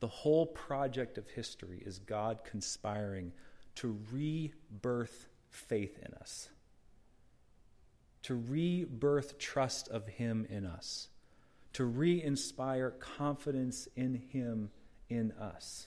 The 0.00 0.06
whole 0.06 0.44
project 0.44 1.16
of 1.16 1.26
history 1.30 1.82
is 1.82 1.98
God 1.98 2.40
conspiring 2.44 3.32
to 3.76 3.98
rebirth 4.12 5.28
faith 5.48 5.98
in 6.04 6.12
us, 6.12 6.50
to 8.24 8.34
rebirth 8.34 9.38
trust 9.38 9.88
of 9.88 10.06
Him 10.06 10.46
in 10.50 10.66
us, 10.66 11.08
to 11.72 11.86
re 11.86 12.22
inspire 12.22 12.90
confidence 12.90 13.88
in 13.96 14.16
Him 14.30 14.68
in 15.08 15.32
us, 15.40 15.86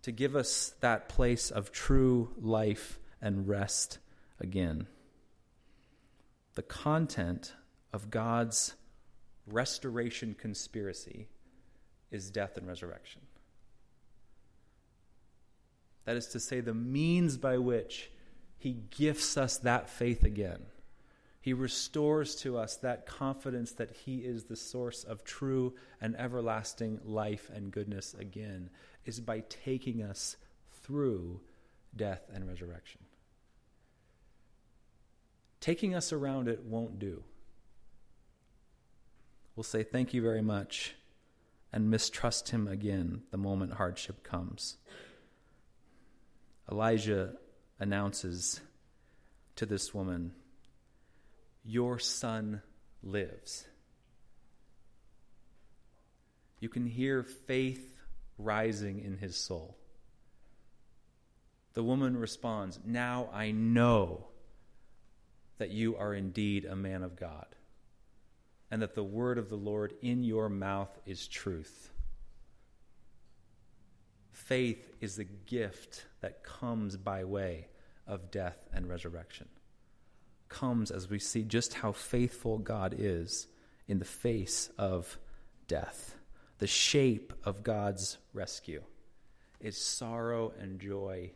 to 0.00 0.10
give 0.10 0.34
us 0.34 0.72
that 0.80 1.10
place 1.10 1.50
of 1.50 1.70
true 1.70 2.30
life 2.40 2.98
and 3.20 3.46
rest 3.46 3.98
again. 4.40 4.86
The 6.54 6.62
content 6.62 7.52
of 7.92 8.08
God's 8.08 8.74
restoration 9.46 10.34
conspiracy 10.38 11.28
is 12.10 12.30
death 12.30 12.56
and 12.56 12.66
resurrection. 12.66 13.22
That 16.04 16.16
is 16.16 16.26
to 16.28 16.40
say, 16.40 16.60
the 16.60 16.74
means 16.74 17.36
by 17.36 17.58
which 17.58 18.10
he 18.64 18.78
gifts 18.96 19.36
us 19.36 19.58
that 19.58 19.90
faith 19.90 20.24
again. 20.24 20.62
He 21.42 21.52
restores 21.52 22.34
to 22.36 22.56
us 22.56 22.76
that 22.76 23.04
confidence 23.04 23.72
that 23.72 23.90
He 23.90 24.20
is 24.20 24.44
the 24.44 24.56
source 24.56 25.04
of 25.04 25.22
true 25.22 25.74
and 26.00 26.16
everlasting 26.16 27.00
life 27.04 27.50
and 27.54 27.70
goodness 27.70 28.14
again, 28.18 28.70
is 29.04 29.20
by 29.20 29.40
taking 29.50 30.02
us 30.02 30.38
through 30.82 31.42
death 31.94 32.22
and 32.32 32.48
resurrection. 32.48 33.02
Taking 35.60 35.94
us 35.94 36.10
around 36.14 36.48
it 36.48 36.62
won't 36.64 36.98
do. 36.98 37.22
We'll 39.56 39.64
say 39.64 39.82
thank 39.82 40.12
you 40.12 40.22
very 40.22 40.42
much 40.42 40.94
and 41.72 41.90
mistrust 41.90 42.50
him 42.50 42.68
again 42.68 43.22
the 43.30 43.36
moment 43.36 43.74
hardship 43.74 44.22
comes. 44.22 44.76
Elijah 46.70 47.32
announces 47.78 48.60
to 49.56 49.66
this 49.66 49.92
woman, 49.92 50.32
Your 51.64 51.98
son 51.98 52.62
lives. 53.02 53.64
You 56.60 56.68
can 56.68 56.86
hear 56.86 57.22
faith 57.22 57.98
rising 58.38 59.00
in 59.00 59.18
his 59.18 59.36
soul. 59.36 59.76
The 61.74 61.82
woman 61.82 62.16
responds, 62.16 62.78
Now 62.84 63.28
I 63.32 63.50
know 63.50 64.28
that 65.58 65.70
you 65.70 65.96
are 65.96 66.14
indeed 66.14 66.64
a 66.64 66.76
man 66.76 67.02
of 67.02 67.16
God, 67.16 67.46
and 68.74 68.82
that 68.82 68.96
the 68.96 69.04
word 69.04 69.38
of 69.38 69.48
the 69.48 69.56
Lord 69.56 69.94
in 70.02 70.24
your 70.24 70.48
mouth 70.48 70.90
is 71.06 71.28
truth. 71.28 71.92
Faith 74.32 74.96
is 75.00 75.14
the 75.14 75.22
gift 75.22 76.06
that 76.22 76.42
comes 76.42 76.96
by 76.96 77.22
way 77.22 77.68
of 78.04 78.32
death 78.32 78.58
and 78.72 78.88
resurrection. 78.88 79.46
Comes 80.48 80.90
as 80.90 81.08
we 81.08 81.20
see 81.20 81.44
just 81.44 81.74
how 81.74 81.92
faithful 81.92 82.58
God 82.58 82.96
is 82.98 83.46
in 83.86 84.00
the 84.00 84.04
face 84.04 84.70
of 84.76 85.18
death. 85.68 86.16
The 86.58 86.66
shape 86.66 87.32
of 87.44 87.62
God's 87.62 88.18
rescue 88.32 88.82
is 89.60 89.80
sorrow 89.80 90.52
and 90.58 90.80
joy 90.80 91.30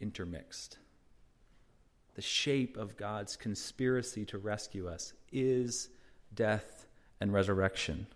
intermixed 0.00 0.78
the 2.18 2.22
shape 2.22 2.76
of 2.76 2.96
God's 2.96 3.36
conspiracy 3.36 4.24
to 4.24 4.38
rescue 4.38 4.88
us 4.88 5.12
is 5.30 5.88
death 6.34 6.77
and 7.20 7.32
resurrection. 7.32 8.06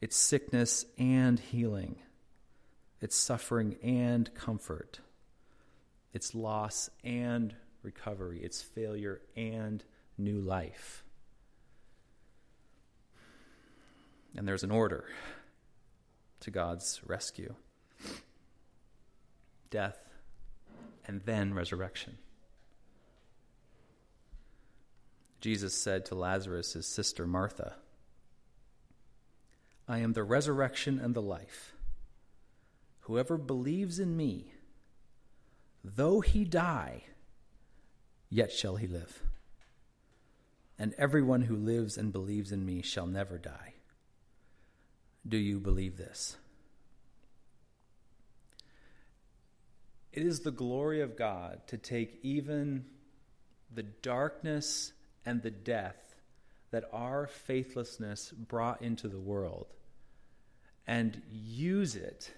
It's 0.00 0.16
sickness 0.16 0.84
and 0.98 1.38
healing. 1.38 1.96
It's 3.00 3.16
suffering 3.16 3.76
and 3.82 4.32
comfort. 4.34 5.00
It's 6.12 6.34
loss 6.34 6.90
and 7.04 7.54
recovery. 7.82 8.40
It's 8.42 8.62
failure 8.62 9.20
and 9.36 9.82
new 10.18 10.40
life. 10.40 11.04
And 14.36 14.46
there's 14.46 14.64
an 14.64 14.70
order 14.70 15.04
to 16.40 16.50
God's 16.50 17.00
rescue 17.06 17.54
death 19.70 19.98
and 21.06 21.20
then 21.22 21.52
resurrection. 21.52 22.18
Jesus 25.46 25.74
said 25.76 26.04
to 26.06 26.16
Lazarus, 26.16 26.72
his 26.72 26.88
sister 26.88 27.24
Martha, 27.24 27.76
I 29.86 29.98
am 29.98 30.12
the 30.12 30.24
resurrection 30.24 30.98
and 30.98 31.14
the 31.14 31.22
life. 31.22 31.72
Whoever 33.02 33.38
believes 33.38 34.00
in 34.00 34.16
me, 34.16 34.54
though 35.84 36.20
he 36.20 36.44
die, 36.44 37.04
yet 38.28 38.50
shall 38.50 38.74
he 38.74 38.88
live. 38.88 39.22
And 40.80 40.96
everyone 40.98 41.42
who 41.42 41.54
lives 41.54 41.96
and 41.96 42.10
believes 42.10 42.50
in 42.50 42.66
me 42.66 42.82
shall 42.82 43.06
never 43.06 43.38
die. 43.38 43.74
Do 45.28 45.36
you 45.36 45.60
believe 45.60 45.96
this? 45.96 46.38
It 50.12 50.24
is 50.24 50.40
the 50.40 50.50
glory 50.50 51.02
of 51.02 51.16
God 51.16 51.68
to 51.68 51.78
take 51.78 52.18
even 52.24 52.86
the 53.72 53.84
darkness 53.84 54.92
and 55.26 55.42
the 55.42 55.50
death 55.50 56.14
that 56.70 56.88
our 56.92 57.26
faithlessness 57.26 58.30
brought 58.30 58.80
into 58.80 59.08
the 59.08 59.18
world 59.18 59.66
and 60.86 61.20
use 61.30 61.96
it 61.96 62.32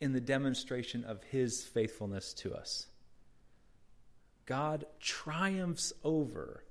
in 0.00 0.12
the 0.12 0.20
demonstration 0.20 1.04
of 1.04 1.22
his 1.24 1.62
faithfulness 1.62 2.32
to 2.32 2.54
us. 2.54 2.86
God 4.46 4.86
triumphs 4.98 5.92
over 6.02 6.64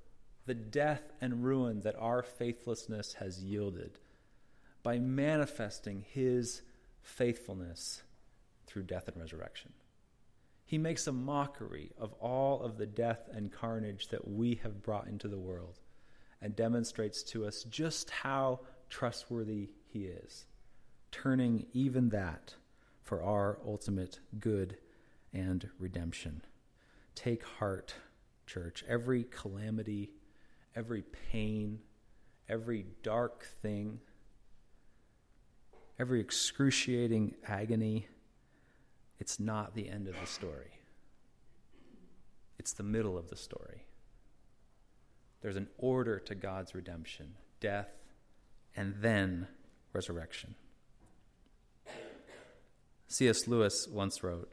the 0.46 0.54
death 0.54 1.12
and 1.20 1.44
ruin 1.44 1.80
that 1.82 1.96
our 1.98 2.22
faithlessness 2.22 3.14
has 3.14 3.42
yielded 3.42 3.98
by 4.82 4.98
manifesting 4.98 6.04
his 6.12 6.62
faithfulness 7.02 8.02
through 8.66 8.82
death 8.82 9.08
and 9.08 9.16
resurrection. 9.16 9.72
He 10.70 10.78
makes 10.78 11.08
a 11.08 11.12
mockery 11.12 11.90
of 11.98 12.12
all 12.20 12.62
of 12.62 12.78
the 12.78 12.86
death 12.86 13.28
and 13.32 13.50
carnage 13.50 14.06
that 14.10 14.28
we 14.28 14.54
have 14.62 14.84
brought 14.84 15.08
into 15.08 15.26
the 15.26 15.36
world 15.36 15.80
and 16.40 16.54
demonstrates 16.54 17.24
to 17.24 17.44
us 17.44 17.64
just 17.64 18.08
how 18.08 18.60
trustworthy 18.88 19.70
He 19.88 20.04
is, 20.04 20.46
turning 21.10 21.66
even 21.72 22.10
that 22.10 22.54
for 23.02 23.20
our 23.20 23.58
ultimate 23.66 24.20
good 24.38 24.76
and 25.32 25.68
redemption. 25.80 26.40
Take 27.16 27.42
heart, 27.42 27.96
church. 28.46 28.84
Every 28.86 29.24
calamity, 29.24 30.12
every 30.76 31.02
pain, 31.32 31.80
every 32.48 32.86
dark 33.02 33.48
thing, 33.60 33.98
every 35.98 36.20
excruciating 36.20 37.34
agony 37.44 38.06
it's 39.20 39.38
not 39.38 39.74
the 39.74 39.88
end 39.88 40.08
of 40.08 40.14
the 40.20 40.26
story, 40.26 40.72
it's 42.58 42.72
the 42.72 42.82
middle 42.82 43.16
of 43.16 43.28
the 43.28 43.36
story. 43.36 43.84
There's 45.42 45.56
an 45.56 45.68
order 45.78 46.18
to 46.18 46.34
God's 46.34 46.74
redemption 46.74 47.34
death 47.60 47.88
and 48.74 48.94
then 49.00 49.46
resurrection. 49.92 50.54
C.S. 53.08 53.46
Lewis 53.46 53.86
once 53.90 54.22
wrote 54.22 54.50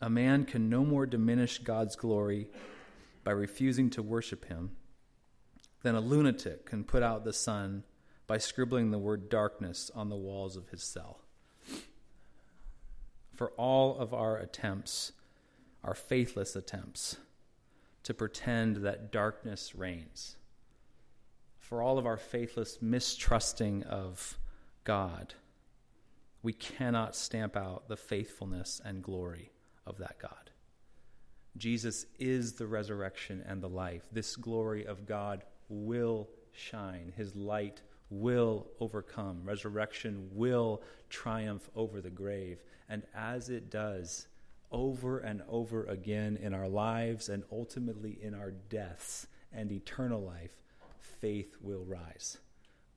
A 0.00 0.10
man 0.10 0.44
can 0.44 0.68
no 0.68 0.84
more 0.84 1.06
diminish 1.06 1.58
God's 1.58 1.96
glory 1.96 2.48
by 3.24 3.32
refusing 3.32 3.90
to 3.90 4.02
worship 4.02 4.46
him 4.46 4.72
than 5.82 5.94
a 5.94 6.00
lunatic 6.00 6.66
can 6.66 6.84
put 6.84 7.02
out 7.02 7.24
the 7.24 7.32
sun 7.32 7.84
by 8.26 8.38
scribbling 8.38 8.90
the 8.90 8.98
word 8.98 9.28
darkness 9.28 9.90
on 9.94 10.08
the 10.08 10.16
walls 10.16 10.56
of 10.56 10.68
his 10.68 10.82
cell 10.82 11.25
for 13.36 13.50
all 13.52 13.96
of 13.98 14.12
our 14.12 14.36
attempts 14.38 15.12
our 15.86 15.94
faithless 15.94 16.56
attempts 16.56 17.16
to 18.02 18.12
pretend 18.12 18.76
that 18.76 19.12
darkness 19.12 19.74
reigns, 19.74 20.36
for 21.58 21.80
all 21.80 21.98
of 21.98 22.06
our 22.06 22.16
faithless 22.16 22.78
mistrusting 22.82 23.84
of 23.84 24.38
God, 24.84 25.34
we 26.42 26.52
cannot 26.52 27.16
stamp 27.16 27.56
out 27.56 27.88
the 27.88 27.96
faithfulness 27.96 28.80
and 28.84 29.02
glory 29.02 29.52
of 29.86 29.98
that 29.98 30.18
God. 30.18 30.50
Jesus 31.56 32.06
is 32.18 32.52
the 32.54 32.66
resurrection 32.66 33.42
and 33.46 33.62
the 33.62 33.68
life. 33.68 34.06
This 34.12 34.36
glory 34.36 34.84
of 34.86 35.06
God 35.06 35.44
will 35.68 36.28
shine. 36.52 37.12
His 37.16 37.34
light 37.34 37.80
will 38.10 38.66
overcome. 38.80 39.40
Resurrection 39.44 40.28
will 40.32 40.82
triumph 41.10 41.68
over 41.74 42.00
the 42.00 42.10
grave. 42.10 42.62
And 42.88 43.02
as 43.14 43.48
it 43.48 43.70
does, 43.70 44.28
over 44.70 45.18
and 45.18 45.42
over 45.48 45.84
again 45.84 46.36
in 46.36 46.54
our 46.54 46.68
lives 46.68 47.28
and 47.28 47.44
ultimately 47.50 48.18
in 48.20 48.34
our 48.34 48.50
deaths 48.50 49.26
and 49.52 49.70
eternal 49.72 50.22
life, 50.22 50.52
faith 50.98 51.56
will 51.60 51.84
rise. 51.84 52.38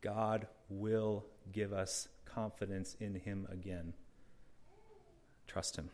God 0.01 0.47
will 0.70 1.26
give 1.51 1.74
us 1.74 2.07
confidence 2.26 2.95
in 2.99 3.16
Him 3.16 3.47
again. 3.51 3.93
Trust 5.47 5.76
Him. 5.76 5.89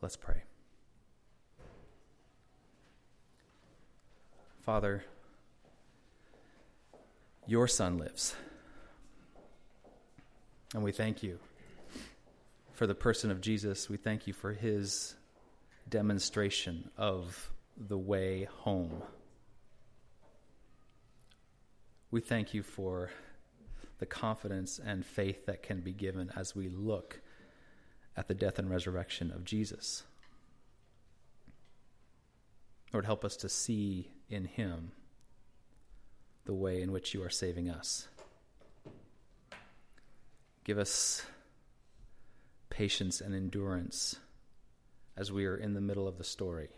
Let's 0.00 0.16
pray. 0.16 0.42
Father, 4.60 5.04
your 7.46 7.68
Son 7.68 7.98
lives. 7.98 8.34
And 10.74 10.82
we 10.82 10.92
thank 10.92 11.22
you 11.22 11.38
for 12.72 12.86
the 12.86 12.94
person 12.94 13.30
of 13.30 13.40
Jesus. 13.40 13.88
We 13.88 13.96
thank 13.96 14.26
you 14.26 14.32
for 14.32 14.52
his 14.52 15.14
demonstration 15.88 16.90
of 16.96 17.50
the 17.76 17.96
way 17.96 18.48
home. 18.62 19.02
We 22.10 22.20
thank 22.20 22.52
you 22.52 22.62
for 22.62 23.10
the 23.98 24.06
confidence 24.06 24.78
and 24.84 25.06
faith 25.06 25.46
that 25.46 25.62
can 25.62 25.80
be 25.80 25.92
given 25.92 26.30
as 26.36 26.54
we 26.54 26.68
look 26.68 27.20
at 28.16 28.28
the 28.28 28.34
death 28.34 28.58
and 28.58 28.70
resurrection 28.70 29.30
of 29.30 29.44
Jesus. 29.44 30.02
Lord, 32.92 33.04
help 33.04 33.24
us 33.24 33.36
to 33.36 33.48
see 33.48 34.10
in 34.28 34.46
him 34.46 34.92
the 36.46 36.54
way 36.54 36.80
in 36.80 36.92
which 36.92 37.12
you 37.12 37.22
are 37.22 37.30
saving 37.30 37.68
us. 37.68 38.08
Give 40.64 40.78
us 40.78 41.22
patience 42.70 43.20
and 43.20 43.34
endurance 43.34 44.16
as 45.16 45.30
we 45.30 45.46
are 45.46 45.56
in 45.56 45.74
the 45.74 45.80
middle 45.80 46.08
of 46.08 46.18
the 46.18 46.24
story. 46.24 46.70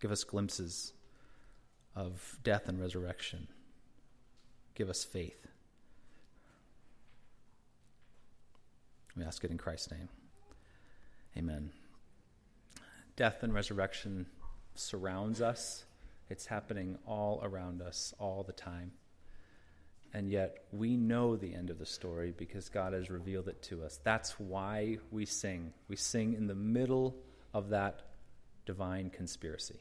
Give 0.00 0.10
us 0.10 0.24
glimpses 0.24 0.92
of 1.94 2.38
death 2.42 2.68
and 2.68 2.80
resurrection. 2.80 3.48
Give 4.74 4.88
us 4.88 5.04
faith. 5.04 5.46
We 9.16 9.24
ask 9.24 9.44
it 9.44 9.50
in 9.50 9.58
Christ's 9.58 9.90
name. 9.90 10.08
Amen. 11.36 11.70
Death 13.14 13.42
and 13.42 13.52
resurrection 13.52 14.26
surrounds 14.74 15.42
us. 15.42 15.84
It's 16.32 16.46
happening 16.46 16.96
all 17.06 17.40
around 17.42 17.82
us 17.82 18.14
all 18.18 18.42
the 18.42 18.54
time. 18.54 18.92
And 20.14 20.30
yet 20.30 20.64
we 20.72 20.96
know 20.96 21.36
the 21.36 21.54
end 21.54 21.68
of 21.68 21.78
the 21.78 21.84
story 21.84 22.32
because 22.34 22.70
God 22.70 22.94
has 22.94 23.10
revealed 23.10 23.48
it 23.48 23.60
to 23.64 23.84
us. 23.84 24.00
That's 24.02 24.40
why 24.40 24.96
we 25.10 25.26
sing. 25.26 25.74
We 25.88 25.96
sing 25.96 26.32
in 26.32 26.46
the 26.46 26.54
middle 26.54 27.16
of 27.52 27.68
that 27.68 28.00
divine 28.64 29.10
conspiracy. 29.10 29.80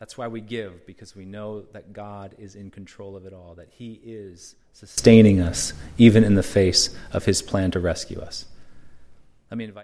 That's 0.00 0.18
why 0.18 0.26
we 0.26 0.40
give, 0.40 0.86
because 0.86 1.14
we 1.14 1.24
know 1.24 1.62
that 1.72 1.92
God 1.92 2.34
is 2.36 2.56
in 2.56 2.72
control 2.72 3.14
of 3.14 3.24
it 3.24 3.32
all, 3.32 3.54
that 3.54 3.68
He 3.70 4.00
is 4.02 4.56
sustaining 4.72 5.40
us, 5.40 5.72
even 5.98 6.24
in 6.24 6.34
the 6.34 6.42
face 6.42 6.92
of 7.12 7.26
His 7.26 7.42
plan 7.42 7.70
to 7.70 7.78
rescue 7.78 8.18
us. 8.18 8.46
Let 9.52 9.58
me 9.58 9.64
invite 9.66 9.82